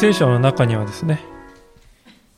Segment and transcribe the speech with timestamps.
[0.00, 1.20] 聖書の中にはですね、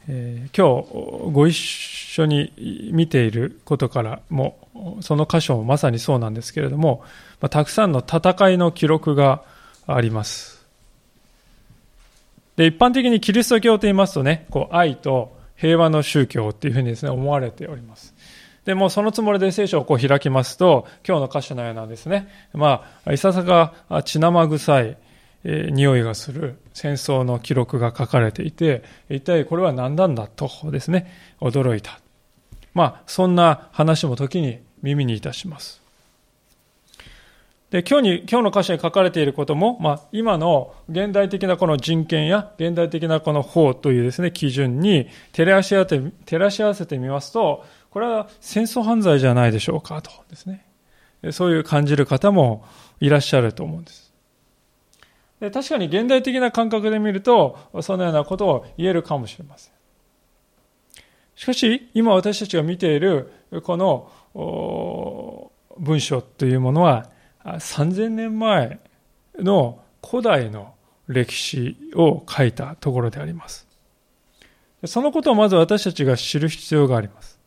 [0.08, 4.56] えー、今日ご一緒に見ていることからも
[5.02, 7.04] その箇所もまさにそうなんですけれども、
[7.38, 9.42] ま、たくさんの戦いの記録が
[9.86, 10.64] あります。
[12.56, 18.14] で一般的にキリスト教と言いますとねこう愛と平和の宗教っていうふうにですね思われております。
[18.64, 22.26] でもそのつもりで聖書をこう開きますと今日の箇所のようなですね。
[22.54, 23.74] まあいささか
[24.06, 24.96] 血生臭い
[25.44, 32.00] え、匂いがする戦争の記録が書かれていて、一体これは何なんだとですね、驚いた。
[32.74, 35.80] まあ、そんな話も時に耳にいたします。
[37.70, 50.66] で、今日に、今日の箇所に書かれていることも、まあ、今の現代的なこの人権や現代的なこの法というですね、基準に照らし合わせて、照らし合わせてみますと、これは戦争犯罪じゃないでしょうかとですね。
[51.30, 52.64] そういう感じる方も
[52.98, 54.09] いらっしゃると思うんです。
[55.40, 59.72] で確かに現代的な感覚で見ると、そのようなことを言えるかもしれません。
[61.34, 63.32] しかし、今私たちが見ている
[63.64, 67.08] この文章というものは、
[67.42, 68.78] 3000年前
[69.38, 70.74] の古代の
[71.08, 73.66] 歴史を書いたところであります。
[74.84, 77.39] そのことをまず私たちが知る必要があります。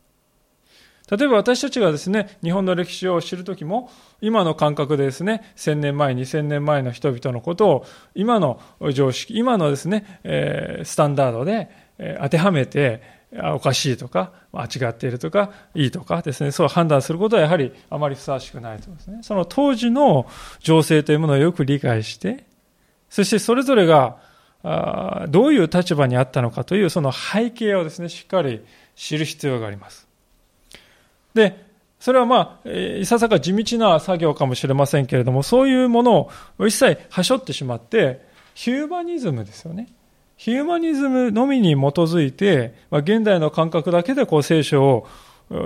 [1.11, 3.89] 例えば私たちがですね、日本の歴史を知るときも、
[4.21, 8.61] 今の感覚でですね、1000年前、2000年前の人々のことを、今の
[8.93, 13.23] 常識、今のですね、えー、スタンダードで、えー、当てはめて、
[13.53, 19.19] おかしいとか、間違っているとか、いいとかですね、そう判断することはやはりあまりふさわしくないとですね。
[19.23, 20.27] その当時の
[20.59, 22.45] 情勢というものをよく理解して、
[23.09, 24.17] そしてそれぞれが
[24.63, 28.63] あどういう立場にあったのかというその背景をですね、しっかり
[28.95, 30.07] 知る必要があります。
[31.33, 31.63] で、
[31.99, 36.29] それはまあ、いささか地道な作業かもしれませんけれども、そういうもの
[36.59, 39.88] を一切はしょってしまって、ヒューマニズムですよね。
[40.35, 45.07] ヒューマニズムのみに基づいて、まあ、現代の感覚だけでこう聖書を、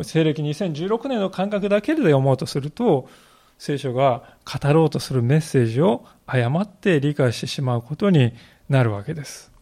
[0.03, 3.09] 西暦2016年の感覚だけで読もうとすると、
[3.57, 8.33] 聖書が語ろうとするメッセージを誤って理解してしまうことに
[8.69, 9.56] なるわけです。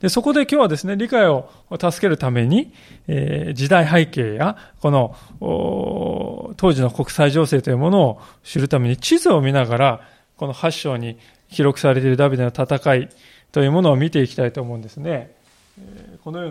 [0.00, 2.72] でそこで今日はですね、理解を助けるために、
[3.08, 10.00] えー、時代背景や、この、当時の国際情勢というものを知るために地図を見ながら、
[10.36, 11.18] この8章に
[11.50, 13.08] 記録されているダビデの戦い
[13.52, 15.34] というものを見ていきたいと思うんですね。
[15.80, 16.48] えー、このよ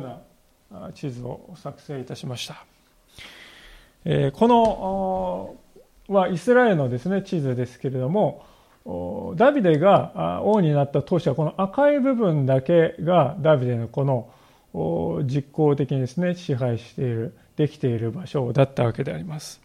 [0.72, 2.66] うな地図を作成いたしました。
[4.06, 5.56] えー、この、
[6.08, 8.44] はイスラエルのですね、地図ですけれども、
[9.36, 19.62] ダビデが王になった当初はこの赤い部分だけがダビデのこの実効的にですね支配しているできている場所だったわけであります。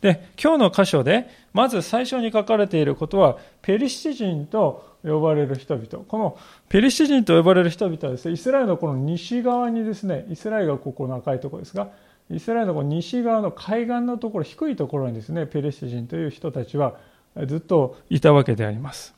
[0.00, 6.36] で今日の箇所でまず最初に書かれていることはペリシテ人と呼ばれる人々この
[6.68, 11.88] ペリシテ人と呼ばれる人々はですねイスラエルのこの西側にですねイスラエルがここの赤いところですが
[12.32, 16.96] イスラエルのこの西側の海岸のところ低いところにですねペリシテ人という人たちは
[17.46, 19.14] ずっといたわけであります。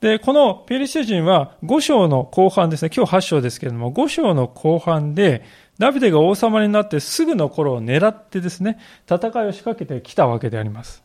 [0.00, 5.42] で、このペリシテ人は5章の後半ですね、今日8章ですけれども、5章の後半で、
[5.78, 8.78] ダビデが王様になってすぐの頃を狙ってですね、
[9.10, 11.02] 戦いを仕掛けてきたわけであります。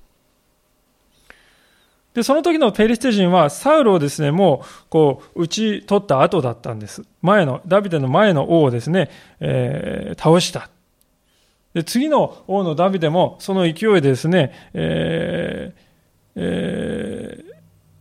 [2.14, 7.04] で、その時のペリシテ人は、サウルをですね、もう、こう、打ち取った後だったんです。
[7.22, 9.10] 前の、ダビデの前の王をですね、
[9.40, 10.70] えー、倒した。
[11.74, 15.92] で、次の王のダビデもその勢いでですね、えー
[16.36, 17.54] えー、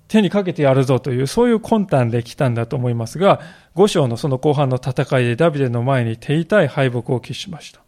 [0.09, 3.41] 手にかけてやるぞという、そういう魂胆で来たんだと思いますが、
[3.75, 7.81] 五章のその後半の戦いでダビデの前に手痛い敗北を喫しました。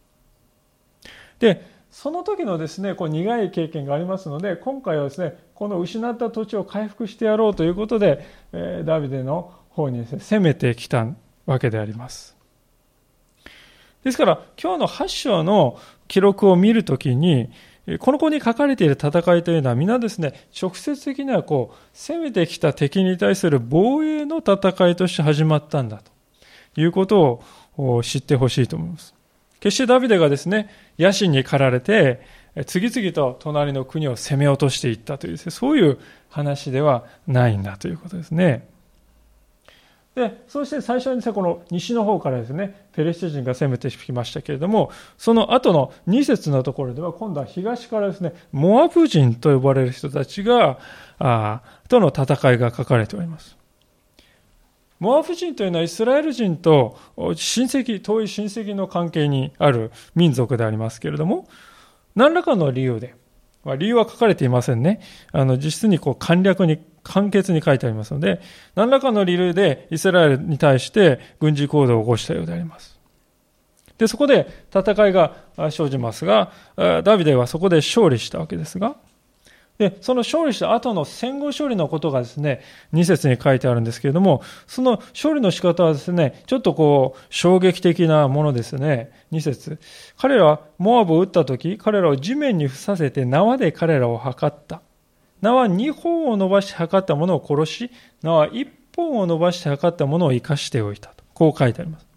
[1.39, 11.05] で、その時のですね、こう苦い経験がありますので、今回はですね、この失った土地を回復してやろうということで、えー、ダビデの方にね、攻めてきた
[11.45, 12.35] わけであります。
[14.03, 17.49] ですから、今日の8章の記録を見るときに、
[17.99, 26.01] この子に書かれている戦いというのは皆ですね、直接的にはこう、攻めてきた敵に対する防衛の戦いとして始まったんだ
[26.73, 27.41] ということ
[27.77, 29.13] を知ってほしいと思います。
[29.59, 30.69] 決してダビデがですね、
[30.99, 32.21] 野心に駆られて、
[32.65, 35.97] 次々と隣の国を攻め落としていったというね、そういう
[36.29, 38.67] 話ではないんだということですね。
[40.15, 50.77] で、そして最初にですね、この西の方からですね、ペレシテ人が攻めてきましたけれども、その後の2節のところでは、今度は東からですね、モアブ人と呼ばれる人たちが、
[51.17, 53.57] あとの戦いが書かれております。
[54.99, 61.47] モアブ人というのはイスラエル人と親戚、遠い親戚の関係にある民族でありますけれども、
[62.15, 63.15] 何らかの理由で、
[63.63, 64.99] まあ、理由は書かれていませんね。
[65.31, 68.41] あの、実質にこう簡略に、簡潔に書いてありますので、
[68.75, 72.99] 何らかの理由でイスラエルに対して軍事行動を起こしたようであります。
[73.97, 75.35] で、そこで戦いが
[75.69, 78.95] 生じますが、ダビデはそこで勝利したわけですが、
[79.89, 82.61] で、その勝利した後の戦後勝利のことがですね、
[82.93, 89.11] 2節に書いてあるんですけれども、その勝利の仕方はですね、ちょっとこう、衝撃的なものですね。
[89.33, 89.79] 2節
[90.17, 94.81] 彼らはモアブを撃った時、彼らを地面に伏させて縄で彼らを測った。
[95.41, 97.91] 縄2本を伸ばして測ったものを殺し、
[98.21, 101.25] 縄1本を伸ばして測ったものを生かしておいたと。
[101.33, 102.07] こう書いてあります。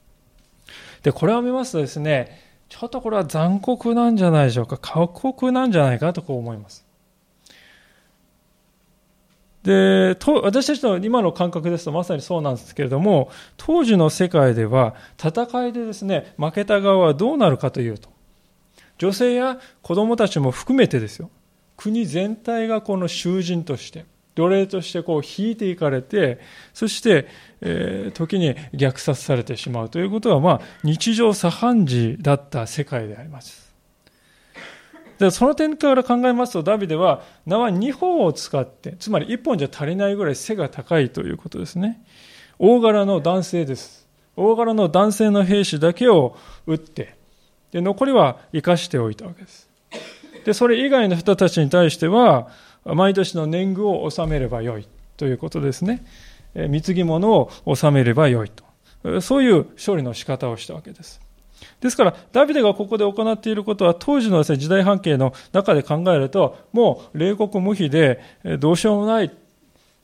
[1.03, 4.77] で、これを見ますとですね、ちょっとこれは残酷なんじゃないでしょうか。
[4.79, 6.86] 過酷なんじゃないかとこう思います。
[9.67, 18.09] で、と私たちの今の感覚ですとまさにそうなんですけれども、当時の世界では戦いでですね、負けた側はどうなるかというと、
[18.99, 21.31] 女性や子供たちも含めてですよ、
[21.77, 26.39] 国全体がこの囚人として、奴隷としてこう引いていかれて、
[26.73, 27.27] そして、
[27.61, 33.66] えー、時に虐殺されてしまうということは、まあ、日常茶飯事だった世界であります。
[35.19, 42.03] でその点から考えますと、ダビデは縄2本を使って、つまり1本じゃ足りないぐらい背が高いということですね。
[42.59, 44.07] 大柄の男性です。
[44.37, 46.37] 大柄の男性の兵士だけを
[46.67, 47.17] 撃って、
[47.73, 49.69] で残りは生かしておいたわけです。
[50.45, 52.49] で、それ以外の人たちに対しては、
[52.85, 54.87] 毎年の年貢を納めればよい
[55.17, 56.05] ということですね。
[56.55, 59.21] 貢ぎ物を納めればよいと。
[59.21, 61.21] そういう処理の仕方をしたわけです。
[61.81, 68.21] ですから、ダビデがここで行っていることは、当時の、時代半径の中で考えると、もう冷酷無比で、
[68.59, 69.31] どうしようもない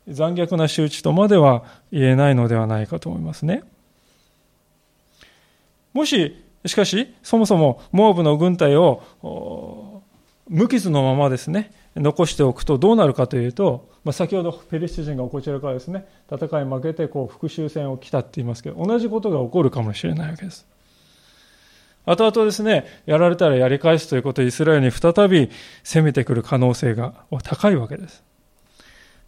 [0.09, 3.63] 残虐な仕打ちとまでは言えないのではないかと思いますね。
[5.93, 6.37] もし、
[6.67, 9.03] しかし、そもそもモアブの軍隊を
[10.49, 20.67] 無傷のままですね、残しておくとどうなるかというと、まあ、先ほどペリシテ人がこちらからですね、戦い負けてこう復讐戦を来たって言いますけど、同じことが起こるかもしれないわけです。
[22.05, 25.51] 後々ですね、やられたらやり返すということでイスラエルに再び
[25.85, 28.25] 攻めてくる可能性が高いわけです。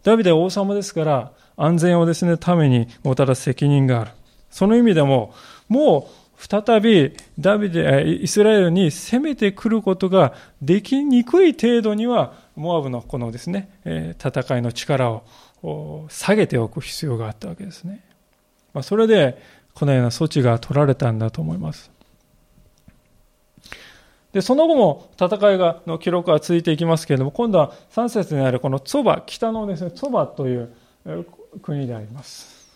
[0.03, 4.11] ダビデは王様ですから、安全をですね、ためにもたらす責任がある。
[4.49, 5.33] その意味でも、
[5.67, 13.69] もう再びダビデ、イスラエルに攻めてくることができにくい程度には、モアブのこのですね、
[14.19, 15.21] 戦いの力
[15.63, 18.03] を下げておく必要があったわけですね。
[18.73, 19.41] まあ、それで、
[19.73, 21.94] このような措置が取られたんだと思います。
[24.35, 30.75] で、その後も戦いがの記録は続いていきますけれども、今度は3節にあるこのツォバ、北のですね、ツォバという
[31.61, 32.69] 国であります。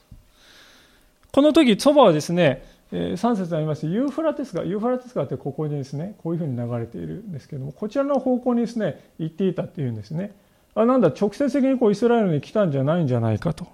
[1.33, 2.63] この時、ツォバはですね、
[2.94, 10.31] 3節にありますユーフラテス川、ユーフラテス川ってここにですね、こういうふうに流れているんですけども、こちらの方向にですね、行っていたっていうんですね。
[10.75, 13.67] あ、なんだ、直接的にこうイスラエルに来たんじゃないんじゃないかと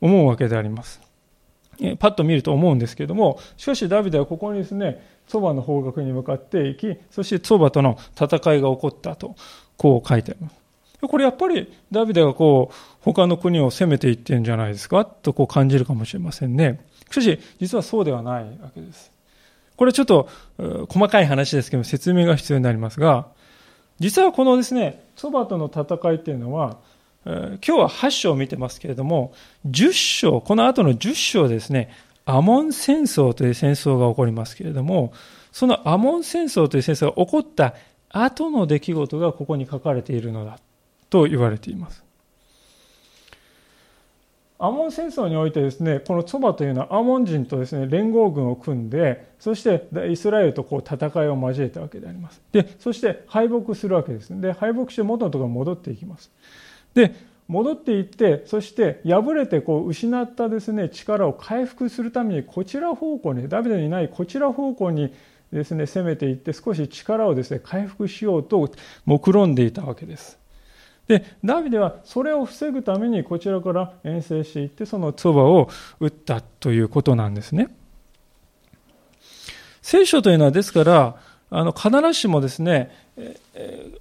[0.00, 1.00] 思うわけであります。
[1.98, 9.36] パッと見ると思うんですけれども、しかしダビデはここにですね、そばの方角に向かっていき、そしてそばとの戦いが起こったと、
[9.76, 10.56] こう書いてあります。
[11.00, 15.04] これやっぱりダビデがこう、他の国を攻めていってるんじゃないですか？
[15.06, 16.84] とこう感じるかもしれませんね。
[17.10, 19.10] しかし、実はそうではないわけです。
[19.76, 20.28] これちょっと
[20.90, 23.28] 細かい話ですけど説明が必要になりますが、
[23.98, 26.78] 実はこのですね、そばとの戦いっていうのは、
[27.24, 29.32] 今日は8章を見てますけれども、
[29.66, 31.90] 10章、この後の10章ですね、
[32.24, 35.12] アモン戦争という戦争が起こりますけれども、
[35.52, 37.74] そのアモン戦争という戦争が起こった
[38.08, 40.58] 後の出来事がここに書かれているのだ
[41.10, 42.04] と言われています。
[44.62, 52.42] アモン戦争においてですね、このツバというのはアモン人とですね、連合軍を組んで、そしてイスラエルとこう戦いを交えたわけであります。
[52.52, 54.38] で、そして敗北するわけです。
[54.38, 56.30] で、敗北して元のところに戻っていきます。
[56.94, 57.14] で、
[57.50, 65.12] 戻っていってそして敗れてこう失ったですね力を回復するためにこちら方向にダビデにないこちら方向に
[65.52, 68.70] ですね攻めていって少し力をですね回復しようと
[69.04, 70.38] 目論んでいたわけです。
[71.08, 75.68] でダビデはそれを防ぐためにこちらから遠征していってその唾を
[75.98, 77.74] 打ったということなんですね。
[79.82, 81.16] 聖書というのはですから
[81.50, 83.98] あの必ずしもですね、え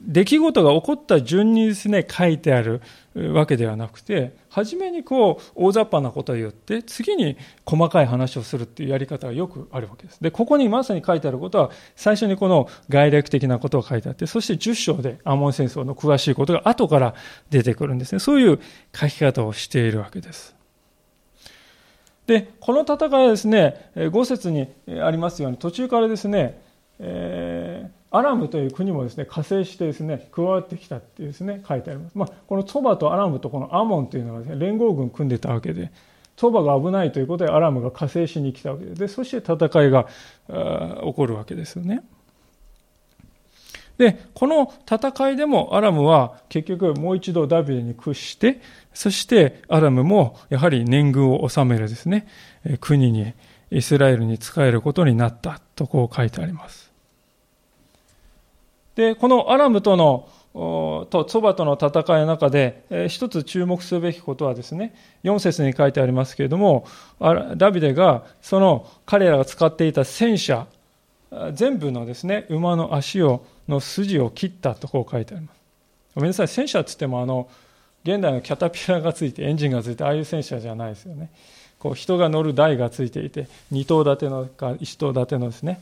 [0.00, 2.80] 出来事が起こった順にですね、書いてある
[3.14, 7.36] わけではなくて、初めにこう、大雑把なことを言って、次に
[7.66, 10.22] 細かい話をするっていうやり方がよくあるわけです。
[10.22, 17.14] で、ここにまさに書いてあることは、最初にこの概略的なことが書いてあって、そして10章でアモン戦争の詳しいことが後から
[17.50, 18.20] 出てくるんですね。
[18.20, 18.60] そういう
[18.94, 20.54] 書き方をしているわけです。
[22.28, 24.68] で、この戦いはですね、5節に
[25.02, 26.60] ありますように、途中からですね、
[27.00, 32.16] えーアラムという国もですね、加勢してですね、加わってきたっていうですね、書いてあります。
[32.16, 35.90] まあ、このツバとアラムとこのアモンというのはですね、連合軍組んでたわけで、
[36.36, 40.06] ツバが危ないということでアラムが加勢しに来たわけで、でそして戦いが
[40.48, 42.02] 起こるわけですよね。
[43.98, 48.60] で、この戦いでもアラムは結局もう一度ダビデに屈して、
[48.94, 52.26] そしてアラムもやはり年貢を治めるですね、
[52.80, 53.34] 国に、
[53.70, 56.87] イスラエルに仕えることになったとこう書いてあります。
[58.98, 66.84] で、このアラムとのとソバとの戦いの中で、えー、一つ注目すべきことはですね、4節に書いてありますけれども、
[67.56, 70.66] ダビデがその彼らが使っていた戦車、
[71.52, 75.56] 全部のですね、馬の足を、の筋を切ったとこう書いてあります。
[76.16, 77.48] ごめんなさい、戦車って言ってもあの、
[78.02, 81.30] 現代のキャタピラがついて、エンジンがついて、ああいう戦車じゃないですよね。
[81.78, 85.78] こう人が乗る台がついていて、2頭立てのか1頭立てのですね、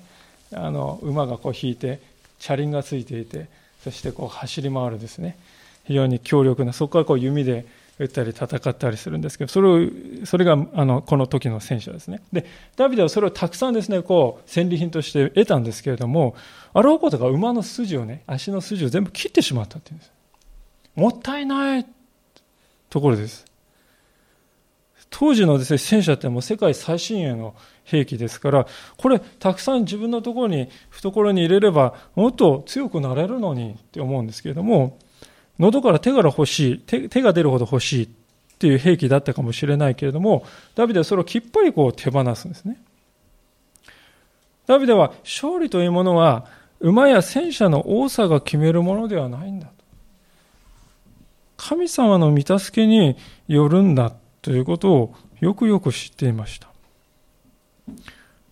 [0.53, 2.01] あの馬がこう引いて、
[2.39, 3.47] 車輪がついていて、
[3.83, 5.39] そしてこう走り回るですね、
[5.85, 7.67] 非常に強力な、そこからこう弓で
[7.99, 9.89] 撃ったり戦ったりするんですけど、それを、
[10.25, 12.21] それがあのこの時の戦車ですね。
[12.33, 12.45] で、
[12.77, 16.35] ダビデはそれをたくさんですね、こう戦利品として得たんですけれども、
[16.75, 20.13] あろうことが馬の筋をね、足の筋を全部切ってしまったっていうんです。
[20.95, 21.87] もったいない
[22.91, 23.45] ところです。
[25.11, 34.99] 当時のですね、戦車ってもう世界最新鋭の兵器ですから、これたくさん自分のところに、懐に入れればもっと強くなれるのにって思うんですけれども、
[35.59, 38.09] 喉から手から欲しい手、手が出るほど欲しいっ
[38.59, 40.45] ていう兵器だったかもしれないけれども、
[40.75, 42.79] ダビデはそれをきっぱりこう手放すんですね。
[44.67, 46.47] ダビデは勝利というものは
[46.81, 49.73] 馬や戦車の多さが決めるものではないんだと。
[51.57, 53.17] 神様の御助けに
[53.49, 54.13] よるんだ
[54.47, 56.69] ということをよくよく知っていました。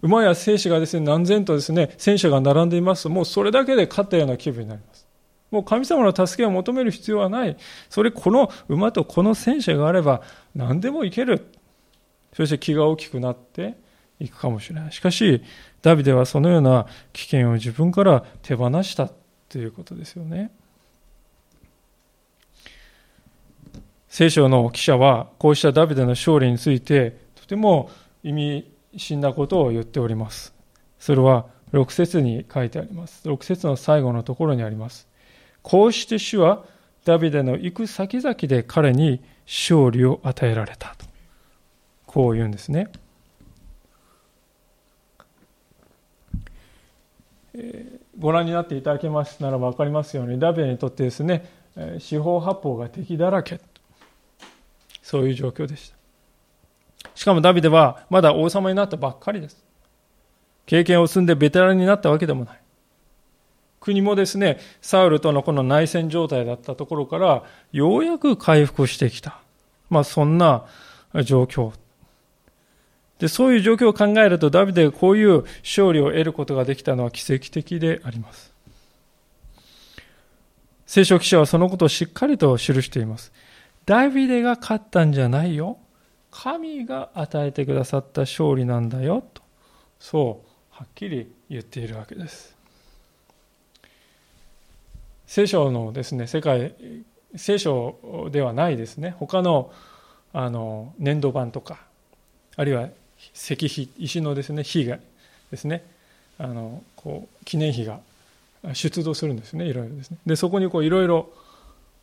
[0.03, 5.07] 馬や戦士がですね、何千とですね、戦車が並んでいますと、もうそれだけで勝ったような気分になります。
[5.53, 7.57] もう神様の助けを求める必要はない。
[7.89, 10.23] それ、この馬とこの戦車があれば
[10.57, 11.47] 何でもいける。
[12.33, 13.77] そして気が大きくなって
[14.19, 14.93] いくかもしれない。
[14.93, 15.45] しかし、
[15.81, 19.13] ダビデはそのような危険を自分から手放した
[19.49, 20.51] ということですよね。
[24.14, 27.90] 聖書の記者はこうしたダビデの勝利についてとても
[28.23, 30.54] 意味深なことを言っております。
[31.00, 33.28] それは6節に書いてあります。
[33.28, 35.09] 6節の最後のところにあります。
[35.62, 36.64] こうして主は
[37.04, 41.06] ダビデの行く先々で彼に勝利を与えられたと。
[42.06, 42.92] こう言うんですね。
[48.21, 51.50] ご覧になっていただけますならば分かりますようにダビデにとってですね
[51.99, 53.59] 四方八方が敵だらけ
[55.05, 55.97] そういう状況でした。
[57.15, 59.63] しかもダビデはまだ王様になったばっかりです。
[60.65, 62.61] 経験を積んでベテランになったわけでもない。
[63.81, 69.39] 国もですねサウルとのこの内戦状態だったところからようやく回復してきた。
[69.91, 70.65] まあそんな
[71.23, 71.73] 状況。
[73.19, 78.53] で、そういう状況を考えると、ダビデがこういう勝利を得ることができたのは奇跡的であります。
[80.87, 83.33] 聖書記者はそのことをしっかりと記しています。
[83.87, 85.79] ダビデが勝ったんじゃないよ。
[86.31, 89.25] 神が与えてくださった勝利なんだよ。
[89.35, 89.43] と、
[90.00, 92.55] そう、はっきり言っているわけです。
[95.26, 96.75] 聖書のですね、世界、
[97.37, 99.73] 聖書ではないですね、他の
[100.33, 101.79] あの年度版とか、
[102.57, 102.88] あるいは
[103.33, 104.99] 石碑石のですね碑が
[105.50, 105.85] ですね
[106.38, 108.00] あのこう記念碑が
[108.75, 111.31] 出土するんですねいろいろですねでそこにこういろいろ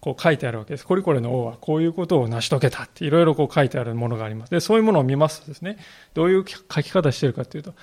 [0.01, 0.85] こう書いてあるわけです。
[0.85, 4.49] これこれの王はこういうことを成し遂げたっていろいろこう書いてあるものがあります。
[4.49, 5.77] で、そういうものを見ますとですね、
[6.15, 7.73] どういう書き方してるかというと、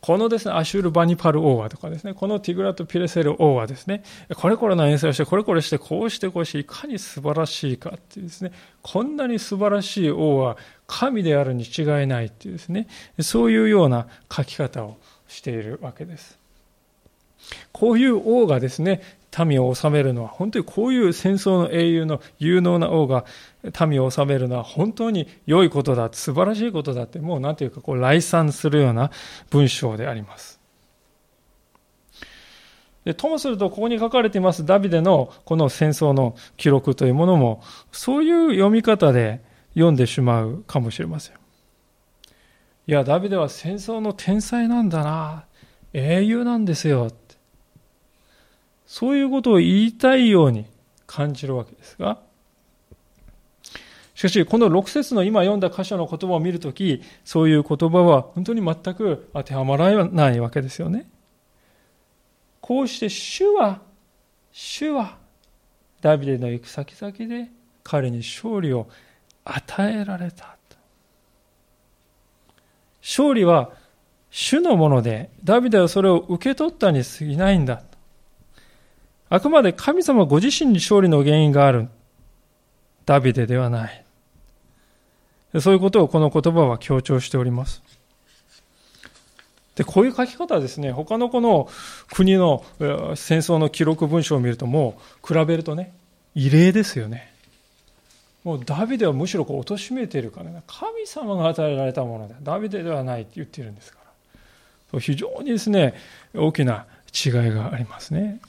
[0.00, 4.04] このですね、アシュール・バニパル王はとかですね、このティグラト・ピレセル王はですね、
[4.36, 10.56] これこれの演奏をして、これこれして、こうしてこうして、いかに素晴らしいかっていうですね、こんなに素晴らしい王は
[10.86, 12.86] 神であるに違いないっていうですね、
[13.18, 16.38] そういうような書き方をしているわけです。
[17.72, 19.02] こういう王がですね、
[19.44, 23.24] 民を治めるのは、本当にこういう戦争の英雄の有能な王が
[23.86, 29.10] 民を治めるのは本当に良いことだ、素晴らしいことだって、もう何ていうか、こう、来賛するような
[29.50, 30.60] 文章であります。
[33.04, 37.62] でともすると、ここに書かれていますダビデのこの戦争の記録というものも、
[37.92, 39.42] そういう読み方で
[39.74, 41.36] 読んでしまうかもしれません。
[42.88, 45.44] いや、ダビデは戦争の天才なんだな。
[45.92, 47.10] 英雄なんですよ。
[48.96, 50.64] そういうことを言いたいように
[51.06, 52.18] 感じるわけですが、
[54.14, 61.10] しかし、この6節の今読んだ箇所の言葉を見るとき、そういう言葉は本当に全く当てはまらないわけですよね。
[62.62, 63.82] こうして主は、
[64.50, 65.18] 主は、
[66.00, 67.50] ダビデの行く先々で
[67.84, 68.88] 彼に勝利を
[69.44, 70.56] 与えられた。
[73.02, 73.72] 勝利は
[74.30, 77.82] 主のもので、ダビデはそれを受け取ったに過ぎないんだ。
[79.36, 81.88] あくまで神様ご自身に勝利の原因がある。
[83.04, 84.04] ダビデではない。
[85.60, 87.82] そういうことをこの言葉は強調しております。
[89.74, 91.68] で、こういう書き方はですね、他のこの
[92.14, 92.64] 国の
[93.14, 95.92] 戦争の記録文書を見るともう比べるとね、
[96.34, 97.30] 異例ですよね。
[98.42, 103.98] もうダビデはむしろこう貶めているからね、神様が与えられたもので、ダビデではないって言っているんですか
[104.94, 104.98] ら。
[104.98, 105.92] 非常にですね、
[106.34, 108.40] 大きな違いがありますね。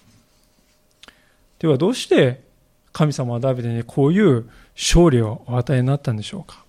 [1.60, 2.44] ではどうして
[2.92, 6.64] 神様はダビデにこういう勝利をお与えになったんでしょうか？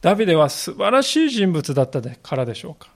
[0.00, 2.90] ダビデは素晴らしい人物だったからでしょうか？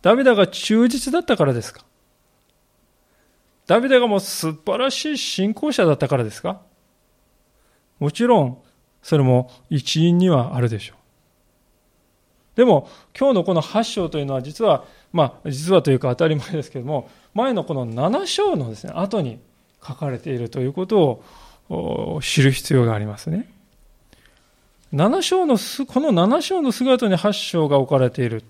[0.00, 1.84] ダビデが忠実だったからですか？
[3.66, 6.60] ダビデがもう素晴らしい信仰者だったからですか？
[8.00, 8.58] もちろん、
[9.02, 10.96] それも一因にはあるでしょう。
[12.56, 12.88] でも、
[13.18, 19.38] 今日のこの8章というのは実は、まあ、実はというか当たり前ですけども、前のこの7章のですね、後に
[19.86, 21.22] 書かれているということ
[21.68, 23.50] を知る必要がありますね。
[24.92, 28.44] 7章の、この7章の姿に8章が置かれている。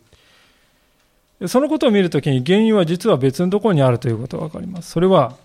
[1.46, 4.90] そのことを見るときに原因は実は別のところにあるということがわかります。
[4.90, 5.36] それは、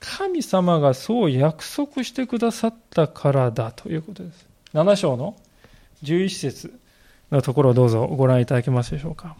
[0.00, 4.46] 神様がそう約束してくださったからだということです。
[4.74, 5.36] 7章の
[6.02, 6.78] 11節
[7.30, 9.36] のところをどうぞご覧いただけますでしょうか。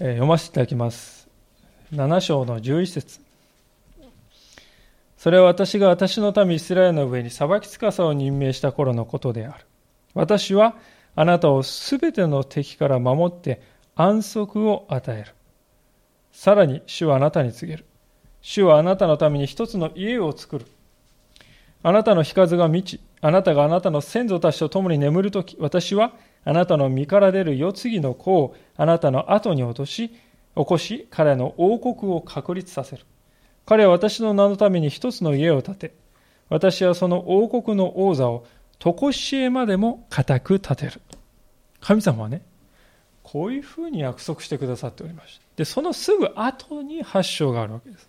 [0.00, 1.28] 読ませていただきます。
[1.92, 3.20] 7章の11節
[5.18, 9.66] それは私が私の民イスラエルの上に裁き司を任命した頃のことである。
[10.14, 10.74] 私は
[11.14, 13.60] あなたをすべての敵から守って
[13.94, 15.34] 安息を与える。
[16.32, 17.84] さらに主はあなたに告げる。
[18.40, 20.66] 主はあなたのために一つの家を作る。
[21.82, 26.12] あなたの日数が満ち、あなたがあなたの先祖たちと共に眠るとき、私は
[26.44, 30.10] あなたの身から出る世継ぎの子をあなたの後に落とし、
[30.56, 33.04] 起こし、彼の王国を確立させる。
[33.66, 35.94] 彼は私の名のために一つの家を建て、
[36.48, 38.46] 私はその王国の王座を
[38.78, 41.00] 常しえまでも固く立てる。
[41.80, 42.42] 神様はね、
[43.22, 45.44] こういうふうに約束してくださっておりました。
[45.56, 48.08] で、そのすぐ後に発祥があるわけです。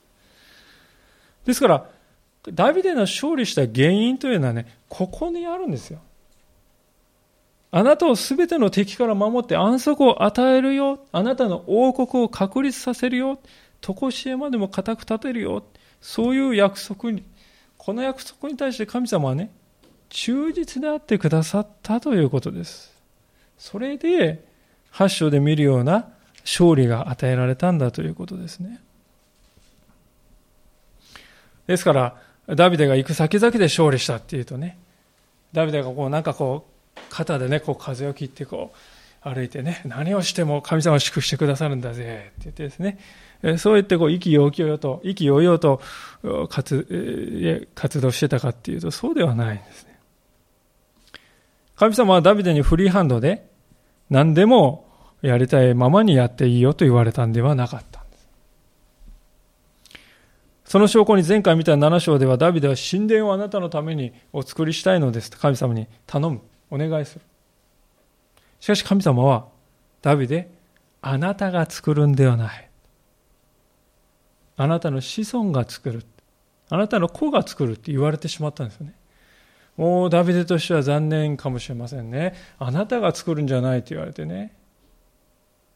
[1.46, 1.89] ですから、
[2.54, 6.00] ダビデの勝利した原因というのはね、ここにあるんですよ。
[7.71, 10.99] あなたをすべての敵から守って安息を与えるよ。
[11.13, 13.39] あなたの王国を確立させるよ。
[13.79, 15.63] 常しえまでも固く立てるよ。
[16.01, 17.23] そういう約束に、
[17.77, 19.51] この約束に対して神様はね、
[20.10, 22.93] 忠実であってくださったということです。
[23.57, 24.43] それで、
[24.91, 26.10] 8章で見るような
[26.41, 28.81] 勝利が与えられたんだということですね。
[31.67, 34.77] ですから、ダビデが行く先々で勝利したっていうとね、
[35.53, 36.70] ダビデがこうなんかこう、
[37.10, 38.77] 肩でね、こう風を切ってこう、
[39.23, 42.97] 歩いてね、何をしても神様を祝福してくださるんだぜって言ってですね、
[43.58, 45.82] そう言ってこう意気揚々と、意気揚々と
[46.49, 49.99] 活活動してたかっていうと、そうではないんですね。
[51.75, 53.47] 神様はダビデにフリーハンドで、
[54.10, 54.86] 何でも
[55.21, 58.27] やりたいままにやっていいよと言われたんではなかったんです。
[60.65, 67.21] その証拠に前回見た7章ではダビデは神殿をあなたのためにお作りしたいのですと神様に頼む、お願いする。
[68.60, 69.45] しかし神様は
[70.01, 70.49] ダビデ、
[71.01, 72.69] あなたが作るんではない。
[74.57, 76.03] あなたの子孫が作る。
[76.69, 78.93] あなたの子が作るって言われてしまったんですよね。
[79.77, 82.36] もうダビデとしては残念かもしれませんね。
[82.60, 84.53] あなたが作るんじゃないって言われてね。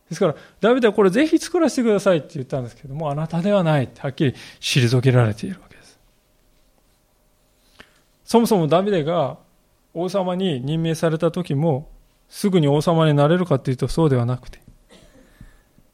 [0.10, 6.00] ですから、ダビデはこれぜひ作らせてくださいって言ったんですけども、あなたではないってはっきり退けられているわけです。
[8.24, 9.38] そもそもダビデが
[9.96, 11.90] 王様に任命された時も、
[12.30, 14.60] すぐに王様になれるかっていうとそうではなくて、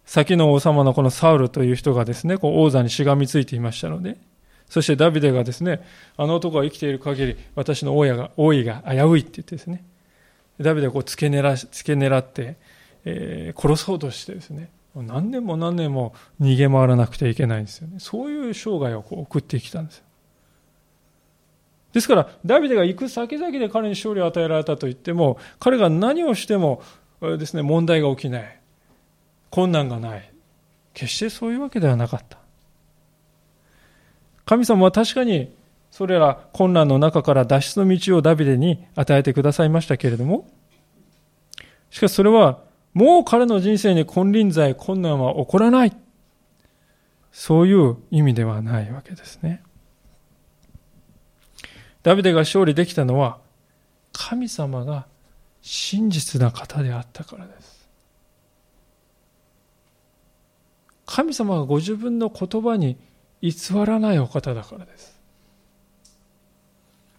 [0.06, 4.18] 先の王様のこのサウルという人がですね、こう王座にしがみついていましたので、
[4.68, 5.86] そしてダビデがですね、
[6.18, 9.86] あの男が生きている限り、私の王位が王位が危ういって言ってですね、
[10.60, 12.56] ダビデはこう付け狙付け狙って、
[13.06, 18.00] えー、殺そうとしてですね、何年も何年も逃げ回らなくてはいけないんですよね。
[18.00, 20.04] そういう生涯をこう送ってきたんですよ。
[21.94, 26.82] ですから、ダビデが行く先々で彼に勝利を与えられたと言っても、彼が何をしても
[27.22, 28.60] ですね、問題が起きない。
[29.50, 30.32] 困難がない。
[30.94, 32.38] 決してそういうわけではなかった。
[34.46, 35.54] 神様は確かに
[35.92, 40.48] それら困難の中から脱出の道をダビデに与えてくださいましたけれども、
[41.90, 42.60] しかしそれは、
[42.94, 45.96] もう彼の人生に金輪際、困難は起こらない。
[47.32, 49.62] そういう意味ではないわけですね。
[52.04, 53.40] ダビデが勝利できたのは、
[54.12, 55.06] 神様が
[55.62, 57.88] 真実な方であったからです。
[61.06, 62.98] 神様がご自分の言葉に
[63.42, 63.54] 偽
[63.86, 65.20] らないお方だからです。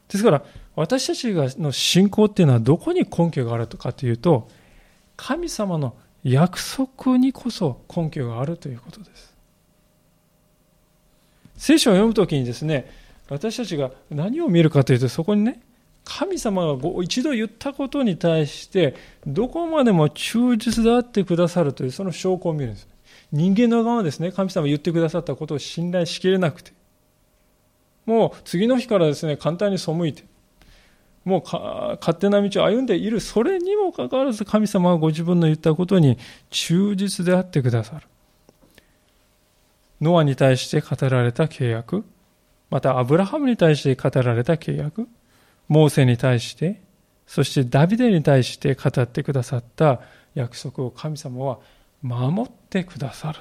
[0.08, 4.48] ですから、私たちの信仰っていうのはどこに根拠があるかというと、
[5.16, 9.34] 神様の約束にこそ根拠があるということです。
[11.56, 12.90] 聖書を読むときにですね、
[13.32, 15.60] 私たちが何を見るかというと、そこにね、
[16.04, 18.94] 神様が一度言ったことに対して、
[19.26, 22.88] どこまでも忠実であってくださるという、その証拠を見るんです。
[23.30, 26.72] 人間の側はですね、神様が言ってくださったことを信頼しきれなくて、
[28.04, 30.24] もう次の日からですね、簡単に背いて、
[31.24, 36.18] もう勝手な道を歩んでいる、それにもかかわらず神様はご自分の言ったことに
[36.50, 38.06] 忠実であってくださる。
[40.00, 42.04] ノアに対して語られた契約、
[42.72, 45.06] またアブラハムに対して語られた契約、
[45.68, 46.80] モーセに対して、
[47.26, 50.00] そしてダビデに対して語ってくださった
[50.34, 51.58] 約束を神様は
[52.00, 53.40] 守ってくださる。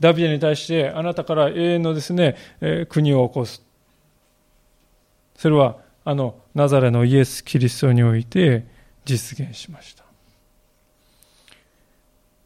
[0.00, 3.64] ダビデに対してあなたから永遠のですね、え国を起こす。
[5.34, 8.66] それはあのナザレのイエス・キリストにおいて
[9.06, 10.04] 実現しました。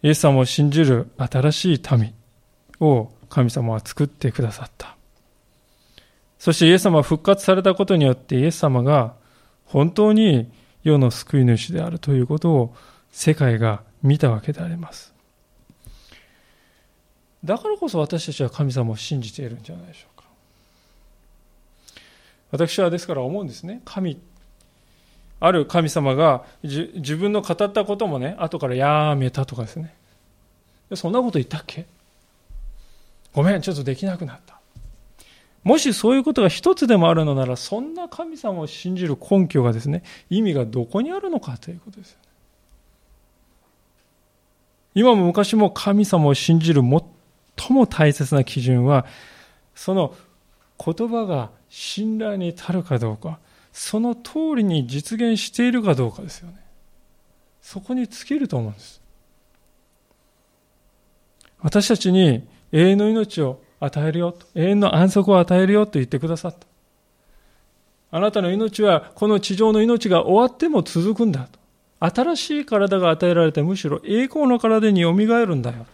[0.05, 2.14] イエス様を信じる新しい民
[2.79, 4.94] を神様は作ってくださった。
[6.38, 9.14] そしてイエス様は復活されたことによってイエス様が
[9.64, 10.53] 本当に
[10.85, 12.77] 世の救い主であるということを
[13.11, 15.12] 世界が見たわけであります。
[17.44, 20.29] だからこそ私たちは神様を信じているんじゃないでしょうか。
[22.53, 23.83] 私はですから思うんですね。
[23.85, 24.20] 神、
[25.40, 29.92] ある神様が自分の語ったこともね、後からやめたとかですね。
[30.94, 31.87] そんなこと言ったっけ？
[33.35, 34.61] ごめん、ちょっとできなくなった。
[35.64, 42.25] もしそういうことが一つでもあるのなら、そんな神様を信じる根拠がですね、意味がどこにあるのかということですよね。
[44.94, 49.07] 今も昔も神様を信じる最も大切な基準は、
[49.75, 50.14] その
[50.79, 53.40] 言葉が信頼に足るかどうか、
[53.73, 56.64] その通りに実現しているかどうかですよね。
[57.61, 59.03] そこに尽きると思うんです。
[61.61, 66.66] 私たちに永遠の命を与えるよと、永遠の安息を与えるよと言ってくださった。
[68.10, 71.58] あなたの命はこの地上の命が終わっても続くんだと。
[72.00, 75.87] 新しい体が与えられてむしろ栄光の体によみがえるんだよ。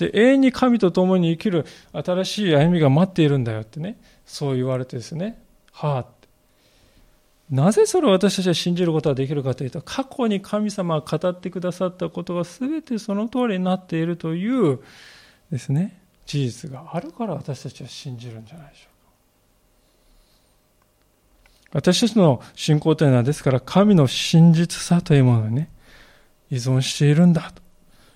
[0.00, 6.28] 永遠に神と共に生きる新しい歩みが待っているんだよってね、そう言われてですね、はあって
[7.50, 14.80] なぜそれを私たちは信じることができるかというと、過去に神様が語ってくださったことが全てその通りになっているという
[15.52, 18.86] ですね、事実があるから私たちは信じるんじゃないでしょ
[21.70, 21.78] うか。
[21.78, 25.70] 私たちの信仰というのは、ですから神の真実さというものにね、
[26.50, 27.52] 依存しているんだ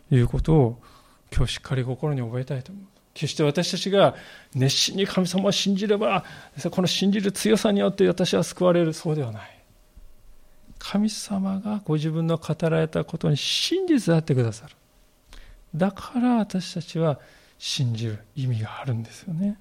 [0.08, 0.82] ということを
[1.30, 2.84] 今日しっかり心に覚えたいと思う。
[3.12, 4.14] 決して私たちが
[4.54, 6.24] 熱心に神様を信じれば、
[6.70, 9.58] この信じる強さによって私は救われる、そうではない。
[10.78, 14.74] 神様がご自分の語られたことに真実であってくださる。
[15.74, 17.18] だから私たちは
[17.58, 19.58] 信じる意味があるんですよね。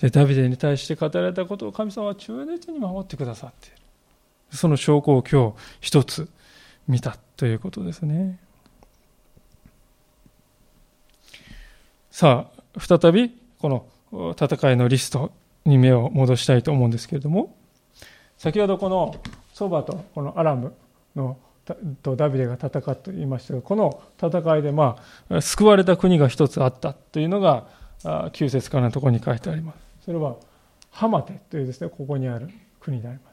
[0.00, 3.76] で、ダビデに対して語られたことを神様は忠実に守ってくださっている。
[4.50, 6.28] その証拠を今日一つ
[6.88, 8.38] 見たということですね。
[12.10, 13.68] さあ、再びこ
[14.12, 15.32] の戦いのリスト
[15.64, 17.56] に目を戻したいと思うんですけれども、
[18.36, 19.14] 先ほどこの
[19.54, 20.74] ソバとこのアラム
[21.14, 21.38] の
[22.02, 24.96] とダビデが戦っていましたが、この戦いで、ま
[25.28, 27.66] あ、救われた国が一つあったというのが、
[28.02, 29.76] 9節からのところに書いてあります。
[30.04, 30.36] それは、
[30.90, 33.32] ハマテというですね、ここにある国でありま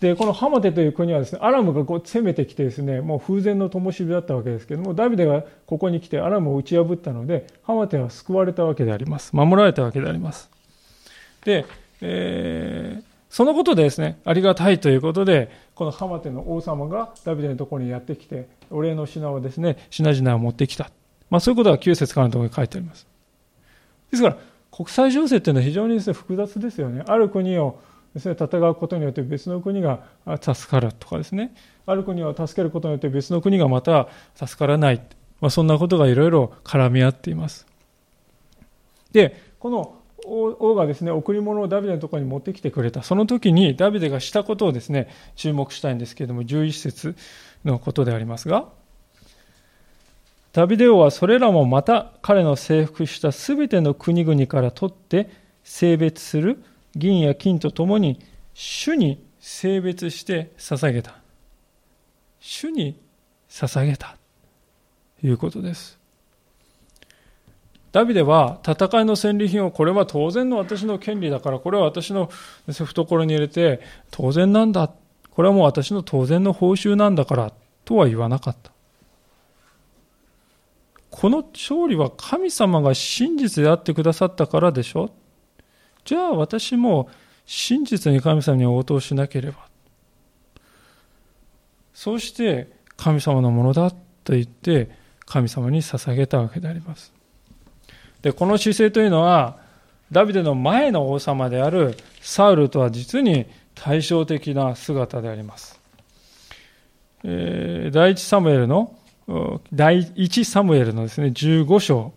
[0.00, 9.34] で、このハマテという国はですね、アラムがこう攻めてきてですね、もう風前の灯火だったわけですけども、ダビデがここに来てアラムを打ち破ったので、ハマテは救われたわけであります。
[9.34, 10.50] 守られたわけであります。
[11.44, 11.66] で、
[12.00, 20.92] えーそのことでですね、ありがたいということで、このハマテの王様がダビデのところにやってきて、お礼の品をですね、品々を持ってきた。
[21.30, 23.08] まあそういうことが9節からのところに書いてあります。
[24.12, 24.36] ですから、
[24.70, 27.02] 国際情勢っていうのは非常にですね、複雑ですよね。
[27.08, 27.80] ある国を
[28.14, 30.04] ですね、戦うことによって別の国が
[30.40, 35.02] 助かるとかですね、ある国を助けることによって別の国がまた助からない。
[35.40, 37.66] まあそんなことがいろいろ絡み合っています。
[39.10, 43.02] で、この王がですね、贈り物をダビデのところに持ってきてくれた。
[43.02, 47.16] その時にダビデがしたことをですね、注目したいんですけれども、11節
[47.64, 48.68] のことでありますが、
[50.52, 55.28] ダビデ王はそれらもまた彼の征服したすべての国々から取って
[55.64, 56.62] 性別する
[56.94, 58.20] 銀や金とともに
[58.54, 61.18] 主に性別して捧げた。
[62.38, 63.00] 主に
[63.48, 64.16] 捧げた。
[65.20, 66.03] ということです。
[67.94, 72.28] ダビデは戦いの戦利品をこれは当然の私の権利だからこれは私の
[72.66, 73.80] 懐に入れて
[74.10, 74.92] 当然なんだ
[75.30, 77.52] これはもう私の当然の報酬なんだから
[77.84, 78.72] とは言わなかった。
[81.08, 85.12] この勝利は神様が真実であってくださったからでしょ？
[86.04, 87.08] じゃあ私も
[87.46, 89.68] 真実に神様に応答しなければ。
[91.92, 94.90] そうして神様のものだと言って
[95.26, 97.13] 神様に捧げたわけであります。
[98.24, 99.58] で、この姿勢というのは、
[100.10, 105.78] ダビデの前の王様であるサウルとは実に対照的な姿であります。
[107.22, 108.96] えー、第一サムエルの、
[109.74, 112.14] 第一サムエルのですね、15章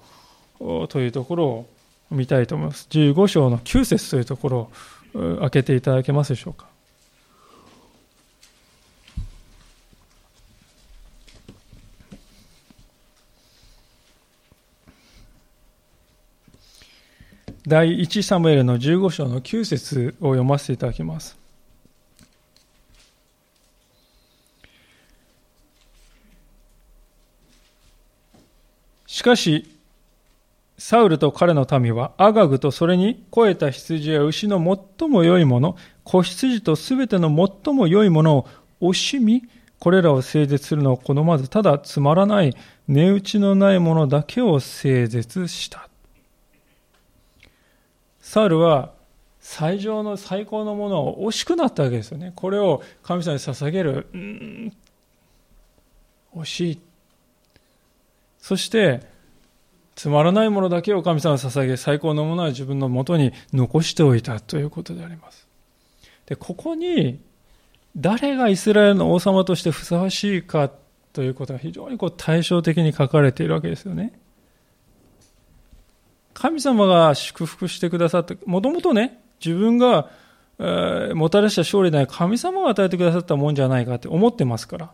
[0.88, 1.68] というところを
[2.10, 2.88] 見たいと思います。
[2.90, 4.70] 15章の9節というところ
[5.14, 6.68] を開けていただけますでしょうか。
[17.68, 21.38] 第1サムエルの15章の9節を読ませていただきます。
[29.06, 29.70] しかし、
[30.78, 34.64] サウルと彼の民はアガグとそれに肥えた羊や牛の
[35.00, 35.76] 最も良いもの、
[36.06, 37.28] 子羊とすべての
[37.66, 38.48] 最も良いものを
[38.80, 39.44] 惜しみ、
[39.80, 42.56] これらを整絶するのを好まず、ただつまらない
[42.88, 45.90] 値打ちのないものだけを整絶した。
[48.28, 48.92] サウルは
[49.40, 52.34] 最上の最高のものを惜しくなったわけですよね。
[52.36, 54.08] これを神様に捧げる。
[54.14, 54.74] うん、
[56.36, 56.82] 惜しい。
[58.38, 59.00] そして、
[59.96, 65.48] つまらないものだけを神様に捧げ、最高のものは自分のもとに残しておいたということであります。
[66.26, 67.22] で、ここに、
[67.96, 70.70] 誰がイスラエルの王様としてふさわしいか
[71.14, 74.20] ということが非常にこう対照的に書かれているわけですよね。
[76.40, 80.12] 神様が祝福してくださって、もともとね、自分が、
[80.60, 84.92] えー、もたらした勝利ない神様が与えてくださったもんじゃないかって思ってますから、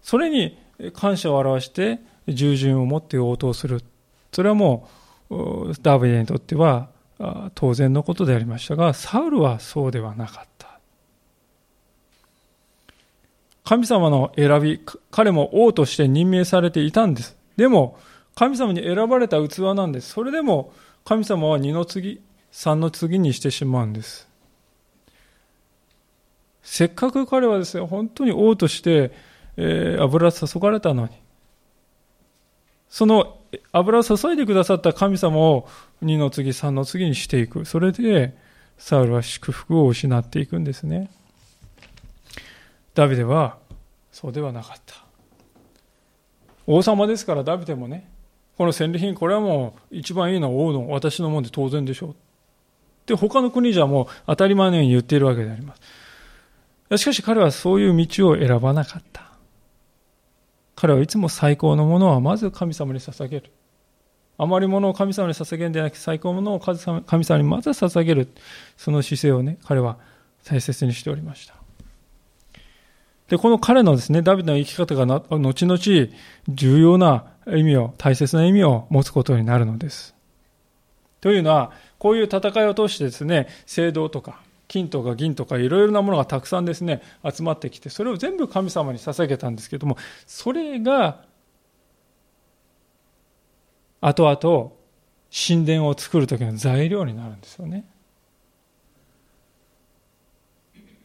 [0.00, 0.56] それに
[0.94, 3.82] 感謝を表して従順を持って応答する。
[4.30, 4.88] それはも
[5.28, 6.88] う、ダビデにとっては
[7.56, 10.78] 当然のことでありましたが、サウルはそうではなかった。
[13.64, 14.80] 神様の選び、
[15.10, 17.36] 彼も王として任命されていたんです。
[17.56, 17.98] でも、
[18.34, 20.10] 神様に選ばれた器なんです。
[20.10, 20.72] それでも
[21.04, 24.28] 神様は二の次、三の次にしてしまうんです。
[26.62, 29.12] せっかく彼はですね、本当に王として、
[29.56, 31.12] えー、油注がれたのに、
[32.88, 33.38] その
[33.72, 35.68] 油を注いでくださった神様を
[36.00, 37.64] 二の次、三の次にしていく。
[37.64, 38.36] それで、
[38.78, 41.10] サウルは祝福を失っていくんですね。
[42.94, 43.58] ダビデは、
[44.10, 45.04] そうではなかった。
[46.66, 48.11] 王様ですからダビデもね、
[48.56, 52.14] この戦利品、これはもう一番いいのは王の私のもんで当然でしょう。
[53.06, 56.98] で、他の国じゃもう当たり前のように言っているわけであります。
[56.98, 59.32] しかし彼はそういう道を選ばなかった。
[60.76, 63.50] 彼はいつも最高のものはまず神様に捧げる。
[64.38, 68.28] あまりものを神様に捧げるんではなく最高のものを神様にまず捧げる。
[68.76, 69.98] その姿勢をね、彼は
[70.44, 71.54] 大切にしておりました。
[73.28, 75.78] で、この彼のですね、ダビデの生き方が後々
[76.48, 80.14] 重要な意味を、大切な意味を持つことになるのです。
[81.20, 91.24] というのは、こういう戦いを通してですね、聖堂とか、金とか銀とかいろいろなものがたくさんですね、集まってきて、それを全部神様に捧げたんですけども、それが、
[94.00, 94.72] 後々、
[95.32, 97.84] 神殿を作る時の材料になるんですよね。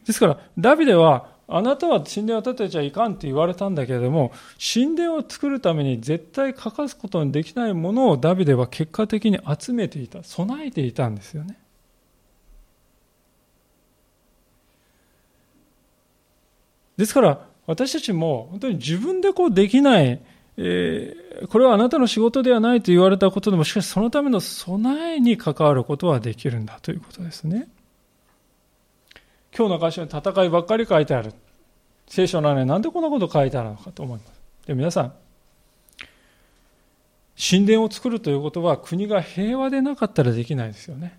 [0.04, 11.58] ですから、ダビデはあなたは神殿を建てちゃいかんって言われたんだけれども、神殿を作るために絶対欠かすことのできないものをダビデは結果的に集めていた、備えていたんですよね。
[16.98, 20.20] ですから、私たちも本当に自分でこうできない、
[20.58, 27.68] えー、これはあなたの仕事ではないと言われたことでも、しかしそのための備えに関わることはできるんだということですね。
[29.56, 31.32] 今日の箇所に戦いばっかり書いてある。
[32.06, 34.40] 聖書の中になんでこんなこと書いてあるのかと思います。
[34.66, 35.12] で皆さん、
[37.38, 41.18] 神殿を作るということは国が平和でなかったらできないですよね。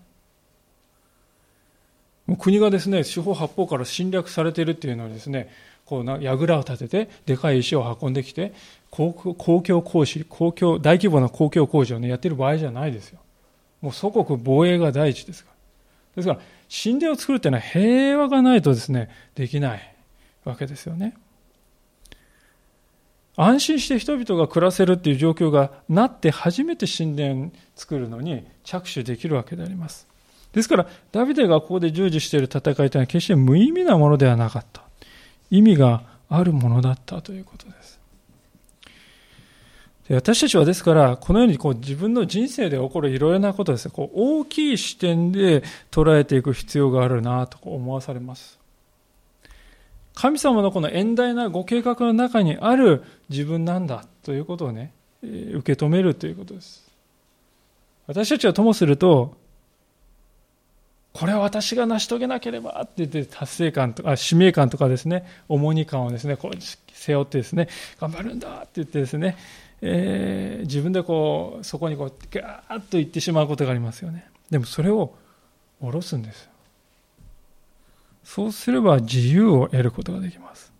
[2.38, 5.48] 国がですね、四方八方から侵略されているっていうのはですね、
[5.84, 8.52] こうな櫓を立てて、でかい石を運んできて、
[8.90, 9.12] 公
[9.64, 13.18] 共工事、公共、大規模な公共工事をね、やってる場合じゃないですよ。
[13.80, 15.56] もう祖国防衛が第一ですから。
[16.16, 16.40] ですから、
[16.70, 19.96] 神殿を作るっていうのは平和がないとですね、できない
[20.44, 21.16] わけですよね。
[23.36, 30.06] 安心して人々が暮らせるっていう状況がなって初めて神殿作るのに着手できるわけであります。
[30.52, 34.82] ですから、ダビデがここで従事している戦いというのは決して無意味なものではなかった。
[35.50, 37.79] 意味があるものだったということです。
[40.16, 48.58] 私たちはですから、このようにこう自分の人生で起こるいろいろなことですね、こう大きい視点で捉えていく必要があるなと思わされます。
[50.14, 54.92] 神様のこの遠大なご計画の中にある自分なんだということをね、
[55.22, 56.90] 受け止めるということです。
[58.08, 59.38] 私たちはともすると、
[61.12, 66.56] これは私が成し遂げなければって言って達成感とか、使命感とかですね、重荷感をですね、こう
[66.92, 67.68] 背負ってですね、
[68.00, 69.36] 頑張るんだって言ってですね、
[69.82, 74.28] えー、自分でこう、そこにこう、ガーッと言ってしまうことがありますよね。
[74.50, 75.14] でもそれを
[75.80, 76.48] 下ろすんです。
[78.24, 80.70] そうすれば自由を得ることができます。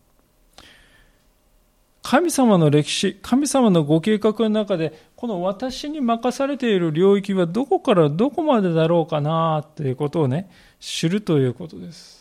[2.03, 12.21] 神様の歴史、神様のご計画の中で、この私に任されている領域はどこからどこまでだろうかなということをね、知るということです。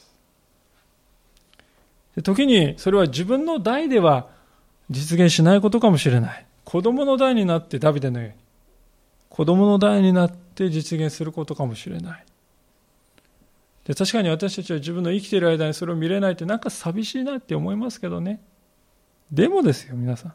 [2.22, 4.28] 時にそれは自分の代では
[4.90, 6.46] 実現しないことかもしれない。
[6.64, 8.36] 子供の代になってダビデのように、
[9.30, 12.26] 子供の代になって実現することかもしれない。
[13.86, 18.40] で確かに私たちは自分の生きている間にそれを見れないってなんか寂しいなって思いますけどね。
[19.32, 20.34] でもですよ、皆さん。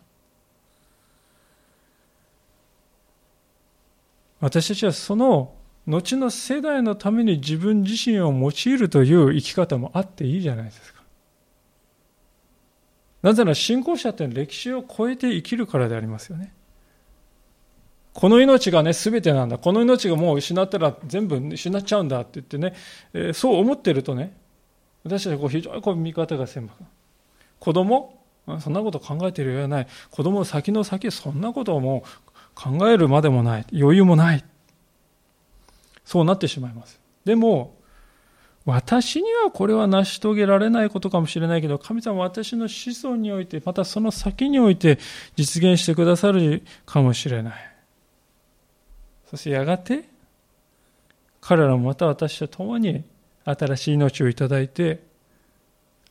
[4.40, 5.54] 私たちはその
[5.86, 10.93] 後の世代のために自分自身を用いるという生き方もあっていいじゃないですか。
[13.24, 16.52] なぜなら信仰者って歴史を超えて生きるからでありますよね。
[18.12, 19.56] この命がね、すべてなんだ。
[19.56, 22.74] この命がもう失ったら全部失っちゃうんだって言ってね、
[23.14, 24.36] えー、そう思ってるとね、
[25.04, 26.84] 私たちはこう非常にこう見方が狭く。
[27.60, 28.20] 子供
[28.60, 29.86] そんなこと考えてる余裕はない。
[30.10, 33.66] 子供の先の先、そんなことをもう考えるまでもない。
[33.72, 34.44] 余裕もない。
[36.04, 37.00] そうなってしまいます。
[37.24, 37.74] でも、
[38.66, 44.98] 私にはこれは成し遂げられないことかもしれないけど、神様は私の子孫において、またその先において
[45.36, 47.74] 実現してくださるかもしれない。
[49.34, 50.04] そしてやがて
[51.40, 53.04] 彼らもまた私と共に
[53.44, 55.02] 新しい命をいただいて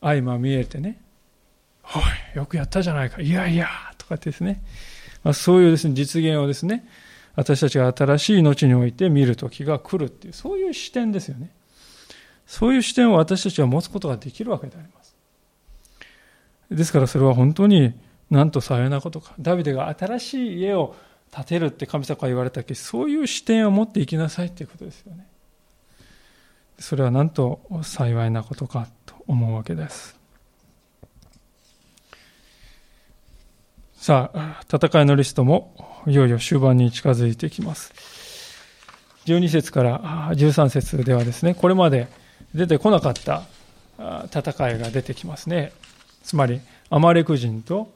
[0.02, 1.00] 相まみえてね
[1.82, 1.98] 「お
[2.34, 4.62] いよくやったじゃないかいやいや」とかですね、
[5.22, 6.86] まあ、そういうですね実現をですね
[7.34, 11.50] 私たちが新しい命において見る時が来るっていうそういう視点ですよね
[12.46, 15.16] そういう視点を私たちは持つことができるわけであります
[16.70, 17.94] ですからそれは本当に
[18.30, 20.96] なんとさよなことかダビデが新しい家を
[21.36, 25.26] 立てるって神様から言われたけそういう視点を持っていきなさいっていうことですよね。
[26.78, 30.18] それはなんと幸いなことかと思うわけです。
[33.96, 37.92] さあ、戦いのリストもいよいよ終盤に近づいてきます。
[39.26, 42.08] 12節から13節ではですね、これまで
[42.54, 43.42] 出てこなかった
[44.32, 45.72] 戦いが出てきますね。
[46.22, 47.92] つまり、アマレク人と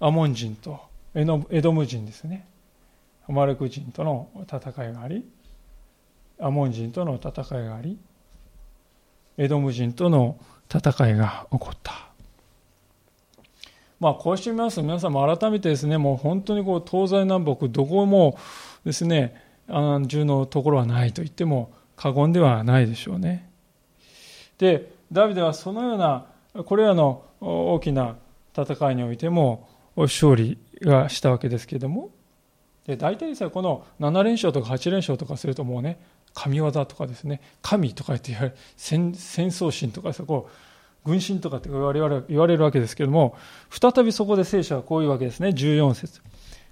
[0.00, 0.80] アモン人と
[1.14, 1.24] エ
[1.60, 2.46] ドム人ですね。
[3.28, 5.24] アマレク人との戦いがあり
[6.40, 7.98] アモン人との戦いがあり
[9.36, 10.38] エドム人との
[10.72, 12.08] 戦いが起こった
[14.00, 18.38] まあこうしてみますと皆さんも改めてですねもう本当にこう東西南北どこも
[18.84, 19.34] ですね
[19.68, 23.47] 安住のところはないと言っても過言ではないでしょうね
[24.58, 26.26] でダビデはそのような
[26.64, 28.16] これらの大きな
[28.56, 32.10] 戦いにおいても勝利がしたわけですけれども
[32.86, 36.00] で大体ですねこの7連勝とか8連勝とかするともうね
[36.34, 40.48] 神業とかですね神とか言って言われ戦戦争心とかそこ
[41.04, 43.36] 軍神とかって言われ言われるわけですけれども
[43.70, 46.20] 再びそこで聖書はこういうわけですね14節。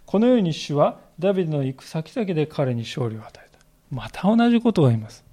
[0.05, 3.59] このように主はダビデの行く先々で彼に勝利を与えた。
[3.91, 5.25] また同じことが言います。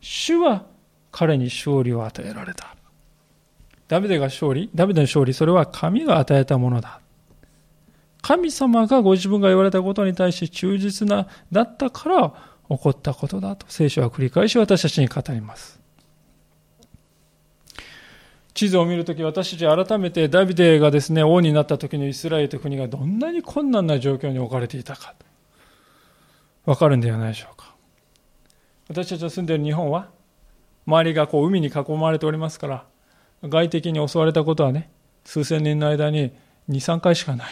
[0.00, 0.66] 主は
[1.10, 2.74] 彼に勝利を与えられた
[3.88, 7.00] ダビデが勝利ダビデの勝利それは神が与えたものだ
[8.22, 12.28] 神様がご自分が言われたことに対して忠実な、だったから
[12.68, 15.80] 起こったことだと聖書は繰り返し私たちに語ります。
[18.52, 25.14] 地図を見るとき私たち改めてダビデがですね、王になった時のイスラエルという国がどんなに困難な状況に置かれていたか、
[26.66, 27.74] わかるんではないでしょうか。
[28.88, 30.10] 私たちが住んでいる日本は、
[30.88, 32.86] 周りがこう海に囲まれておりますから、
[33.42, 34.90] 外敵に襲われたことはね、
[35.22, 36.32] 数千年の間に
[36.70, 37.44] 2、3回しかな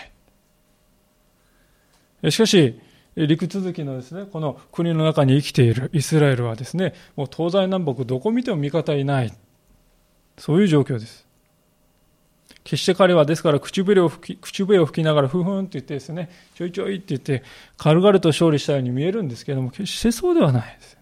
[2.22, 2.32] い。
[2.32, 2.80] しかし、
[3.14, 9.30] 陸続きのですね、この国の中に生きているイスラエルはですね、もう東西南北どこ見ても味方いない。
[10.39, 11.26] そういう状況です。
[12.64, 17.43] 決して彼はですから口笛を吹き口笛を吹きながらふふんって言ってですね、ちょいちょいって言って
[17.76, 20.97] 軽々と勝利したように見えるんですけれども、決してそうではないです。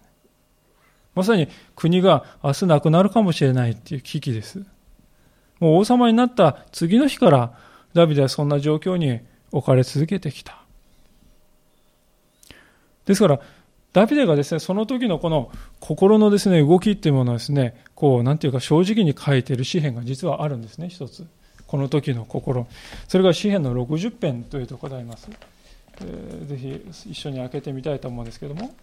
[1.15, 4.59] まさに国が明日なくなるかもしれないっていう危機です。
[5.59, 7.57] もう王様になった次の日から
[7.93, 10.61] ダビデはそんな状況に置かれ続けてきた。
[13.05, 13.39] ですから、
[13.93, 15.49] ダビデがですね、その時のこの
[15.79, 21.25] 心のですね、動きっていうものはですね、こう、なんていうか正直に書いている詩篇が実はあるんですね、一つ。
[21.67, 22.67] この時の心。
[23.07, 25.29] それが詩篇の60編というところであります。
[26.01, 28.75] えー、ぜひ一緒に開けてみたいと思うんですけども、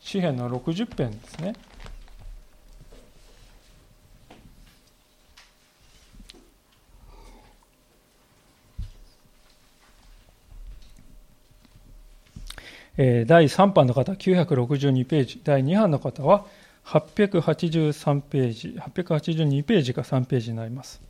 [0.00, 1.54] 詩篇の60編ですね。
[13.26, 16.44] 第3版の方は962ページ、第2版の方は
[16.84, 21.00] 883ページ、882ページか3ページになります。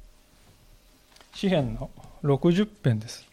[1.34, 1.90] 詩篇の
[2.22, 3.29] 60編です。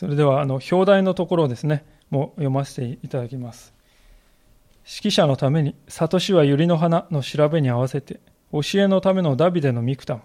[0.00, 3.74] それでは、あの、表題のところですね、もう読ませていただきます。
[4.86, 8.18] 指揮者のために、里しは百合の花の調べに合わせて、
[8.50, 10.22] 教えのためのダビデのミクタム、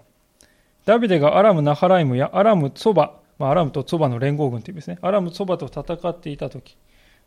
[0.86, 6.78] ダビデがアラム・ナハライムやアラム・ツォバ、まあ、アラムとツォバの連合軍というですね、アラム・ツォバと戦っていたとき、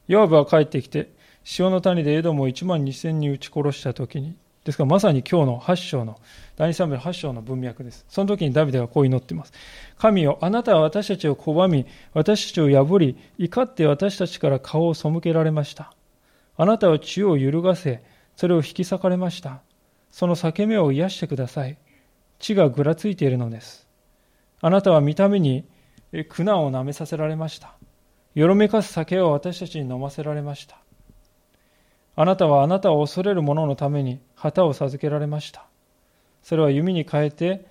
[0.06, 1.12] ヨアブは帰ってきて、
[1.44, 4.38] 潮の谷でエドムを1万2000人撃ち殺したときに、
[4.68, 6.20] ですからまさに今日の8章の、
[6.56, 8.04] 第2サムエル8章の文脈です。
[8.10, 9.52] その時にダビデはこう祈っています。
[9.96, 15.94] 神よ、あなたは私たちを拒み、私たちを破り、怒って私たちから顔を背けられました。
[16.58, 18.02] あなたは血を揺るがせ、
[18.36, 19.62] それを引き裂かれました。
[20.10, 21.78] その裂け目を癒してください。
[22.38, 23.88] 血がぐらついているのです。
[24.60, 25.64] あなたは見た目に
[26.28, 27.78] 苦難を舐めさせられました。
[28.34, 30.76] よろめかす酒を私たちに飲ませられました。
[32.20, 35.66] あなたはあなたを恐れる者のために旗を授けられました。
[36.42, 37.64] それは弓に変えて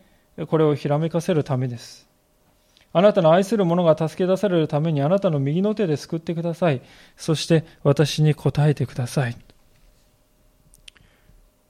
[0.47, 2.07] これをひらめかせるためです。
[2.93, 6.81] あなたの愛する者が助け出されるためにあなたの右の手で救ってください。
[7.17, 9.35] そして私に答えてください。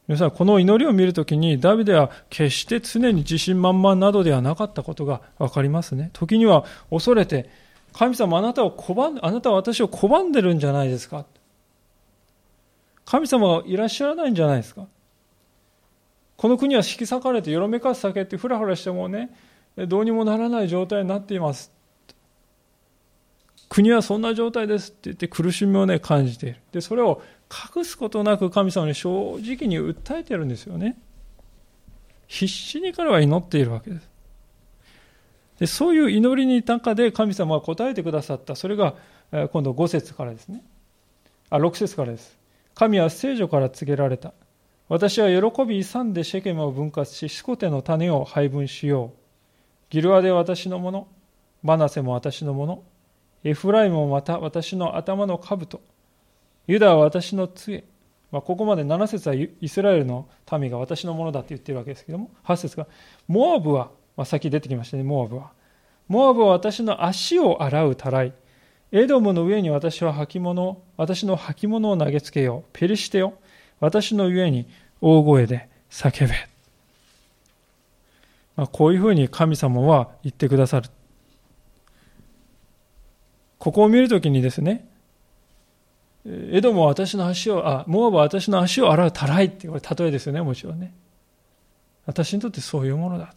[0.07, 6.11] 皆さん、この祈りを見るときに、ダビデは決して常に自信満々などではなかったことがわかりますね。
[6.13, 7.49] 時には恐れて、
[7.91, 11.25] 神様あなたを拒ん、あなたは私を拒んでるんじゃないですか。
[13.09, 14.85] 神様がいらっしゃらないんじゃないですか？
[16.35, 19.33] この国は引き裂かれて、よろめかす酒ってふらふらしてもね、
[19.87, 21.71] どうにもならない状態になっています。
[23.69, 26.59] 国はそんな状態ですって言って苦しみをね、感じている。
[26.73, 27.21] で、それを
[27.75, 29.09] 隠すことなく神様に正
[29.41, 30.97] 直に訴えてるんですよね。
[32.27, 34.09] 必死に彼は祈っているわけです。
[35.59, 38.55] でそういう祈りに中で神様は答えてくださった。
[38.55, 38.95] それが
[39.31, 40.61] 今度5節からですね。
[41.49, 42.37] あ、6節からです。
[42.77, 44.33] 神は聖女から告げられた。
[44.87, 49.11] 私は喜び勇んでシェケムを分割し、スコテの種を配分しよう。
[49.89, 51.07] ギルアで私のもの、
[51.63, 52.83] マナセも私のもの、
[53.43, 55.81] エフライムもまた私の頭の兜、
[56.67, 57.83] ユダは私の杖。
[58.31, 62.85] まあ、ここまで7節はイスラエルの民が私のものだって言ってるわけですけども、8節が、
[63.27, 65.51] モアブは、まあ、先出てきましたね、モアブは。
[66.07, 68.33] モアブは私の足を洗うたらい。
[68.91, 72.69] エドムの上に私は履物、私の履物を投げつけよう。
[72.73, 73.33] ペリシテよ。
[73.79, 74.67] 私の上に
[75.01, 76.33] 大声で叫べ。
[78.55, 80.89] まあ、こういうふうに神様は言ってくださる。
[83.59, 84.87] ここを見るときにですね、
[86.25, 90.93] エドムは私の足を、あ、モアブは私の足を洗うたらいって、これ例えですよね、もちろんね。
[92.05, 93.33] 私にとってそういうものだと。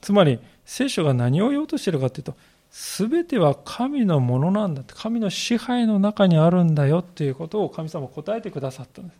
[0.00, 2.34] つまり、聖書が何を言おうとしているかというと、
[2.72, 4.82] すべては神のものなんだ。
[4.86, 9.16] 神の支配の中にあるんだよっていうことを神様答えてくださったんです。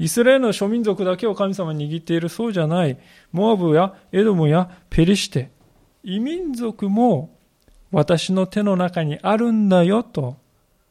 [0.00, 2.98] イスラエルの諸民族だけを神様握っているそうじゃない、
[3.32, 5.50] モアブやエドムやペリシテ、
[6.04, 7.30] 異民族も
[7.90, 10.36] 私の手の中にあるんだよと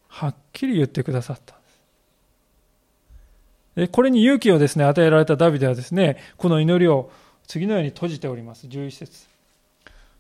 [0.08, 1.58] はっきり言ってくださったん
[3.76, 7.12] ですこれに勇気をですね、与えられたダビデはですね、この祈りを
[7.48, 8.68] 次のように閉じております。
[8.68, 9.28] 11節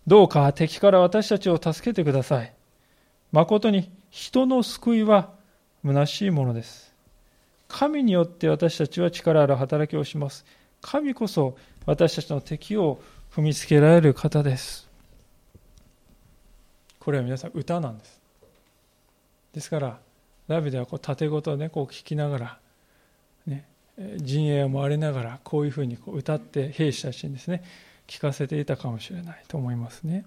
[0.09, 2.51] どうか敵から私たちを助けてください。
[3.31, 5.29] 誠に人の救いは
[5.85, 6.95] 虚しいものです。
[7.67, 10.47] 神によって私たちは力ある働きをします。
[10.81, 11.55] 神こそ
[11.85, 12.99] 私たちの敵を
[13.31, 14.89] 踏みつけられる方です。
[16.99, 18.19] これは皆さん歌なんです。
[19.53, 19.99] ですから、
[20.47, 22.59] ダビデはこう盾ごとね、こう聞きながら、
[23.45, 23.67] ね、
[24.15, 27.61] 陣営を回りながら、こういうふうにこう歌って兵士たちにですね、
[28.09, 30.25] 聞かせていたかもしれないと思いますね。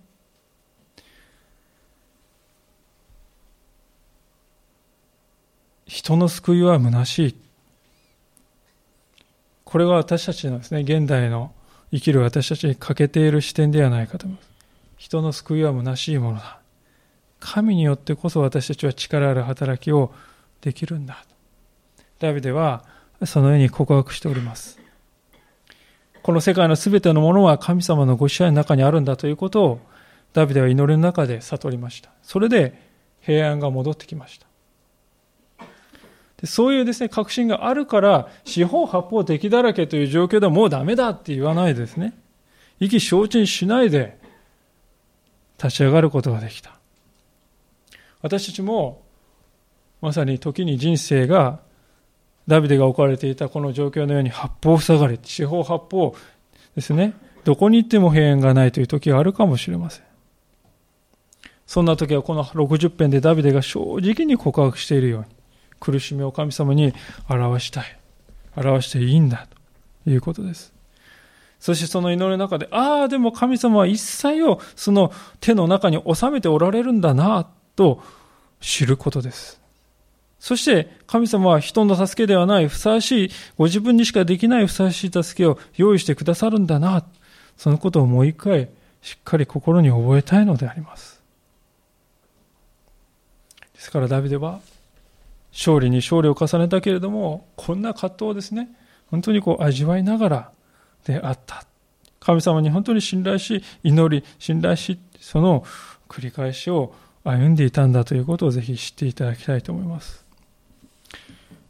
[5.87, 7.37] 人の救いは虚しい。
[9.65, 11.53] これは私たちのですね、現代の
[11.91, 14.51] 生きる私たちに欠けている視点ではないかと思います。
[14.97, 16.61] 人の救いは虚しいものだ。
[17.41, 20.15] 神によってこそ私たちは力ある働きを
[20.61, 21.25] できるんだ。
[22.21, 22.85] ダビデは
[23.27, 24.82] そのように告白しております。
[26.23, 29.81] この世界のすべてのものは神様のご支配の中にあるんだということを
[30.33, 32.11] ダビデは祈りの中で悟りました。
[32.23, 32.81] それで
[33.21, 34.47] 平安が戻ってきました
[36.41, 36.47] で。
[36.47, 42.15] そういうですね、確信があるから、四方八方敵だらけという状況ではもうダメだって言わないですね。
[42.81, 44.19] 意気消沈しないで
[45.63, 46.79] 立ち上がることができた。
[48.23, 49.03] 私たちも、
[50.01, 51.61] まさに時に人生が、
[52.47, 56.15] ダビデが置かれていたこの状況のように八方塞がれ、四方八方
[56.75, 57.15] ですね、
[57.45, 60.05] どこに行っても平安がないという時があるかもしれません。
[61.67, 65.27] そんな時はこの60編でダビデが正直に告白しているように、
[65.81, 66.93] 苦しみを神様に
[67.29, 67.99] 表したい。
[68.57, 69.49] 表していいんだ
[70.05, 70.73] ということです。
[71.59, 78.03] そしてその祈りの中で、ああ、でも神様は一切をその手の中に収めておられるんだな、と
[78.61, 79.62] 知ることです。
[80.43, 87.05] そして神様は人の助けではないふさわしい、ご自分にしかできないふさわしい助けを用意してくださるんだな、
[87.57, 88.69] そのことをもう一回
[89.03, 91.23] しっかり心に覚えたいのであります。
[93.73, 94.59] ですからダビデは
[95.53, 98.69] 勝利に勝利を重ねたけれども、こんな葛藤をですね、
[99.13, 100.51] 本当にこう味わいながら
[101.05, 101.65] であった。
[102.19, 105.65] 神様に本当に信頼し、祈り、信頼し、その
[106.09, 110.22] 繰り返しを歩んでいたんだということをぜひ知っていただきたいと思います。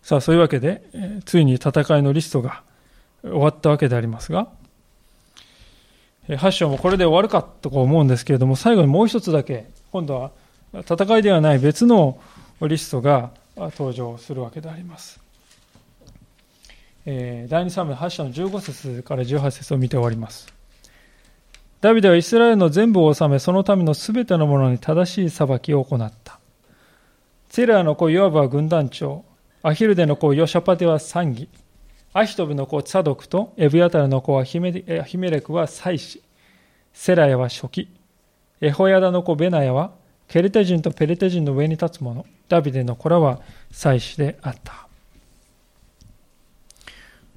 [0.03, 2.63] さあ、そういうわけで、えついに戦いのリストが
[3.23, 4.49] 終わったわけでありますが、
[6.29, 10.33] 8章もこれで終わるかと思うんですけれども、最後にもう一つだけ、今度は
[10.81, 12.19] 戦いではない別の
[12.61, 15.21] リストが登場するわけであります。
[17.05, 20.53] え第2サム8章の15節から18節を見て終わります。
[21.81, 26.39] ダビデはイスラエルの全部を治め、その民のすべてのものに正しい裁きを行った。
[27.51, 29.25] ツェラーの子ヨアブは軍団長、
[29.65, 31.49] アヒルデの子ヨシャパテは参議、
[32.13, 36.21] アヒトブの子ツァドクとエブヤタルの子はヒメレクは祭司、
[36.93, 37.89] セラヤは初期、
[38.61, 39.93] エホヤダの子ベナヤは
[40.27, 43.41] ケルテ人とペレテ人の上に立つ者、ダビデの子らは
[43.71, 44.89] 祭司であった。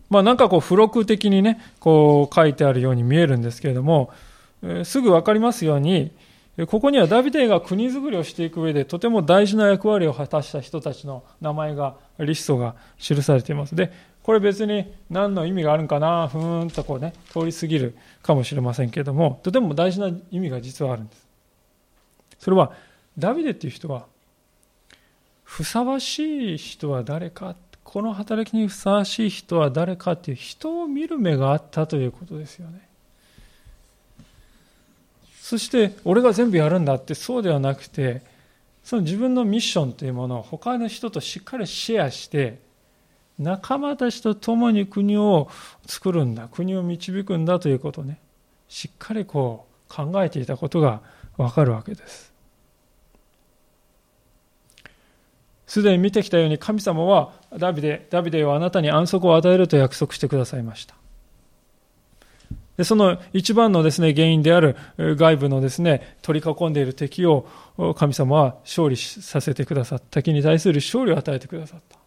[0.10, 4.10] まあなんかこう付録的にね、こう書いてあるように見えるんですけれども、
[4.84, 6.12] すぐ分かりますように、
[6.68, 13.76] ここにはダビデが国づくりをしていく上でとても大事な役割を果たした人たちの名前が、リストが記されています。
[13.76, 13.92] で、
[14.24, 21.28] これ別に何の意味があるんかな、ふーんとこうね、通り過ぎるかもしれませんけれども、とても大事な意味が実はあるんです。
[22.40, 22.72] それは、
[23.18, 24.06] ダビデっていう人は、
[25.44, 32.85] ふさわしい人は誰か、この働きにふさわしい人は誰かっていう人を見る目があったということですよね。
[35.46, 38.24] そして俺が全部やるんだってそうではなくて
[38.84, 42.58] その自分のミッションというものを他の人としっかりシェアして
[43.38, 45.48] 仲間たちと共に国を
[45.86, 48.18] 作るんだ国を導くんだということをね
[48.70, 51.02] しっかりこう考えていたことが
[51.38, 52.34] わかるわけです。
[55.68, 60.96] すでに見てきたように神様はダビデダビデはあなたに安息を与えると約束してくださいました。
[62.78, 67.48] でその一番のですね、原因である外部のですね、取り囲んでいる敵を
[67.96, 70.06] 神様は勝利させてくださった。
[70.22, 71.98] 敵に対する勝利を与えてくださった。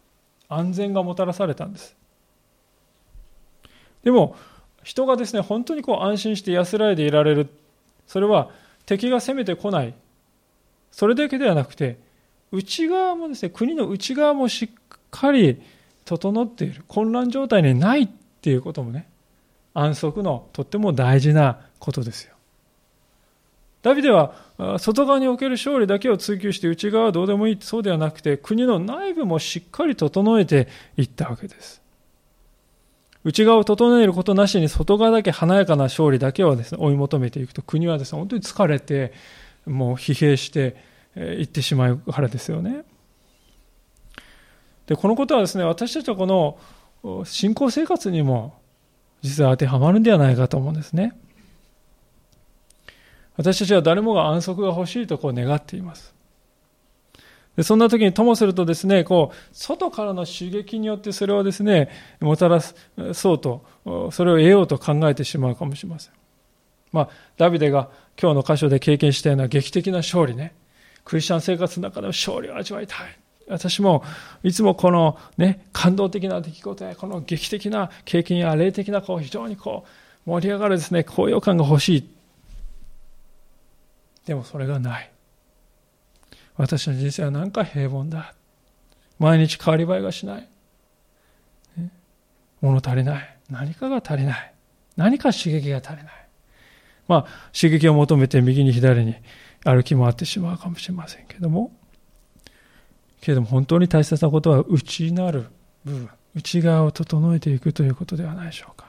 [0.47, 1.95] 安全がもたらされたんです。
[4.03, 4.35] でも、
[4.83, 7.49] 人がですね、本当にこう安心して安らいでいられる。
[8.07, 8.49] それは
[8.85, 9.93] 敵が攻めてこない。
[10.91, 11.97] それだけではなくて、
[12.51, 14.69] 内側もですね、国の内側もしっ
[15.11, 15.61] かり
[16.05, 16.83] 整っている。
[16.87, 18.07] 混乱状態にないっ
[18.41, 19.08] ていうこともね、
[19.79, 22.35] 安息のとっても大事なことですよ。
[23.81, 24.33] ダビデは
[24.77, 30.67] 外側における勝利だけを追求して内側はどうでもいいそうではなくて国の内部もしっかり整えて
[30.97, 31.81] いったわけです。
[33.23, 39.13] 内側を整えることなしに外側だけ華やかな勝利だけをですね追い求めていくと国はですね本当に疲れて
[39.65, 40.75] もう疲弊して
[41.15, 42.83] 言ってしまうからですよね。
[44.87, 48.58] で、このことはですね、私たちはこの信仰生活にも
[49.21, 51.13] 実は当てはまるんではないかと思うんですね。
[53.37, 56.13] 私たちは誰もが安息が欲しいとこう願っています。
[57.55, 61.89] でそんな時にともするとですね、こう、外からの刺激によってそれをですね、
[62.21, 63.65] もたらそうと、
[64.11, 66.13] それを得ようと考えてしまうかもしれません。
[66.91, 67.89] まあ、ダビデが
[68.21, 70.53] 今日の箇所で経験したような劇的な勝利ね、
[71.03, 73.19] クリスチャン生活の中でも勝利を味わいたい。
[73.49, 74.03] 私も
[74.43, 79.85] いつもこのね、感動的な出来事や、この劇的な経験や霊的なこう非常にこ
[80.25, 82.09] う盛り上がるですね、高揚感が欲しい。
[84.25, 85.11] でもそれがない。
[86.55, 88.35] 私の人生は何か平凡だ。
[89.17, 90.47] 毎日変わり映えがしない。
[92.61, 93.37] 物足りない。
[93.49, 94.53] 何かが足りない。
[94.95, 96.05] 何か刺激が足りない。
[97.07, 97.25] まあ、
[97.59, 99.15] 刺激を求めて右に左に
[99.63, 101.71] 歩き回ってしまうかもしれませんけども、
[103.21, 105.47] けれども本当に大切なことは内なる
[105.85, 108.87] 部分、内側を整えていくということではないでしょうか。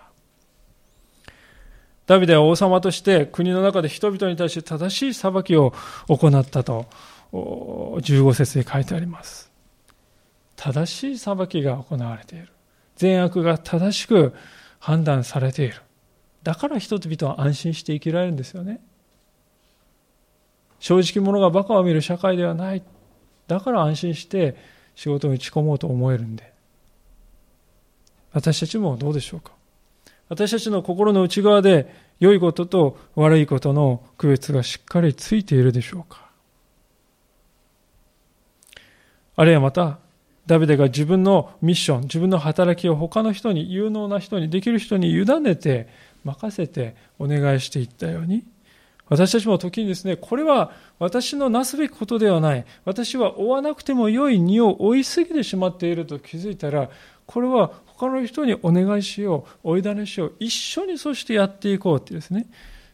[2.06, 5.72] ダビデは王様として国の中で人々に対して正しい裁きを
[6.08, 6.86] 行ったと
[7.32, 9.50] 15節に書いてあります。
[10.56, 12.48] 正しい裁きが行われている。
[12.96, 14.34] 善悪が正しく
[14.78, 15.76] 判断されている。
[16.42, 18.80] だから人々は安心して生きられるんですよね。
[20.80, 22.82] 正直者が馬鹿を見る社会ではない。
[23.54, 24.56] だから安心して
[24.94, 26.52] 仕事に打ち込もうと思えるんで。
[28.32, 29.52] 私たちもどうでしょうか？
[30.28, 36.30] 私たちの心の内側で良いことと悪いことの区別がしっかりついているでしょうか？
[39.34, 39.98] あるいはまた、
[40.46, 45.88] ダビデが自分のミッション、自分の働きを他の人に、有能な人に、できる人に委ねて、
[46.24, 48.44] 任せてお願いしていったように、
[49.10, 52.64] 私たちも時にですね、これは私のなすべきことではない。
[52.84, 56.88] 私は追わなくても良い荷を追いすぎてしまっていると気づいたら、
[57.26, 62.46] これは他の人にお願いしよう、追いだねしよう、一緒にそしてやっていこうってですね、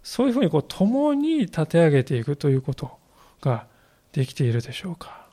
[0.03, 2.97] そういうふうにこう共に立て上げていくということ
[3.43, 3.67] が
[4.13, 5.27] できているでしょうか。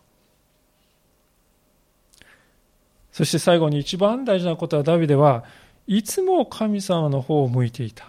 [3.13, 5.45] そして最後に一番大事なことはダビデは
[5.87, 8.07] いつも神様の方を向いていた。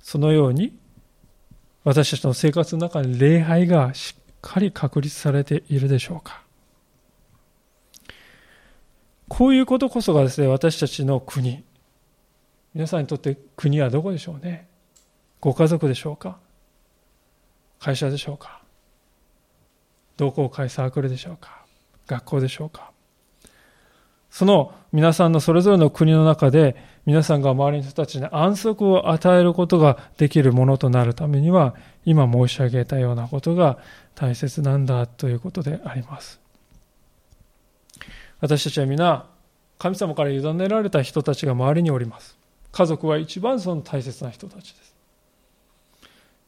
[0.00, 0.77] そのように
[1.84, 6.42] 私たちの生活の中に礼拝がしっかり確立されているでしょうか？
[9.28, 11.64] こういうことこそがですね、私たちの国。
[12.74, 14.68] 皆さんにとって国はどこでしょうね？
[15.40, 16.38] ご家族でしょうか？
[17.78, 18.62] 会社でしょうか？
[20.16, 21.64] 同好会サークルでしょうか？
[22.06, 22.90] 学校でしょうか？
[24.30, 26.76] その皆さんのそれぞれの国の中で
[27.08, 33.78] 皆さんが周りの人たちに安息を与えることができるものとなるためには今申し上げたようなことが
[34.14, 36.38] 大切なんだということであります。
[38.40, 39.24] 私たちは皆
[39.78, 42.36] 神様から委ねられた人たちが周りにおります。
[42.72, 44.94] 家族は一番その大切な人たちです。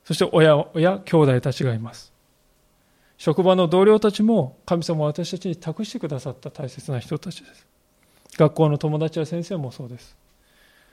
[0.05, 2.13] そして親、親、兄弟たちがいます。
[3.17, 7.67] 職場の同僚たちも神様は私たちに託してくださった大切な人たちです。
[8.37, 10.20] 学校の友達や先生もそうです。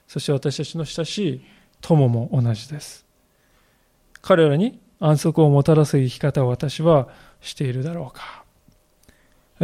[0.07, 1.41] そして私たちの親しい
[1.81, 3.05] 友も同じです。
[4.21, 7.09] 彼らに安息をもたらす生き方を私は
[7.41, 8.43] しているだろうか。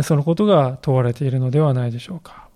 [0.04, 2.48] そのことが問われているのではないでしょうか。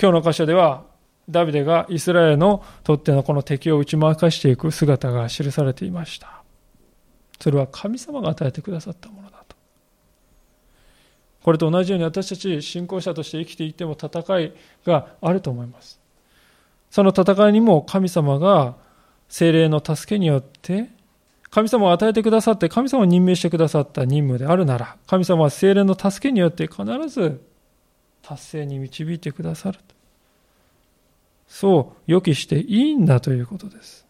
[0.00, 0.84] 今日の箇所では、
[1.28, 6.42] ダビデがイスラエルのとってのこの敵を打ち負かしていく姿が記されていました。
[7.40, 9.29] それは神様が与えてくださったもの。
[11.42, 14.52] これと同じように私たち信仰者として生きていても戦い
[14.84, 15.98] があると思います。
[16.90, 18.74] その戦いにも神様が
[19.28, 20.90] 精霊の助けによって
[21.50, 27.40] 神様を与えてくださって神様を任命してくださった任務であるなら神様は精霊の助けによって必ず
[28.22, 29.78] 達成に導いてくださる。
[31.48, 34.06] そう予期していいんだということです。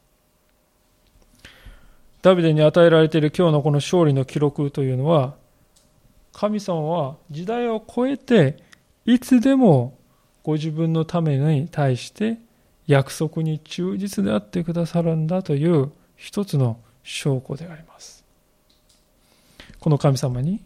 [2.23, 5.35] ダビデに与えられている今日のこの勝利の記録というのは、
[6.33, 8.57] 神様は時代を超えて、
[9.05, 9.99] いつでも
[10.43, 12.39] ご自分のために対して
[12.87, 18.25] 約束に忠実であってくださるんだという一つの証拠であります。
[19.79, 20.63] この神様に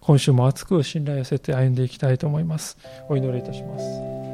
[0.00, 2.78] 今週も熱く信頼を寄せて歩んでいきたいと思います。
[3.08, 4.29] お祈りいたします。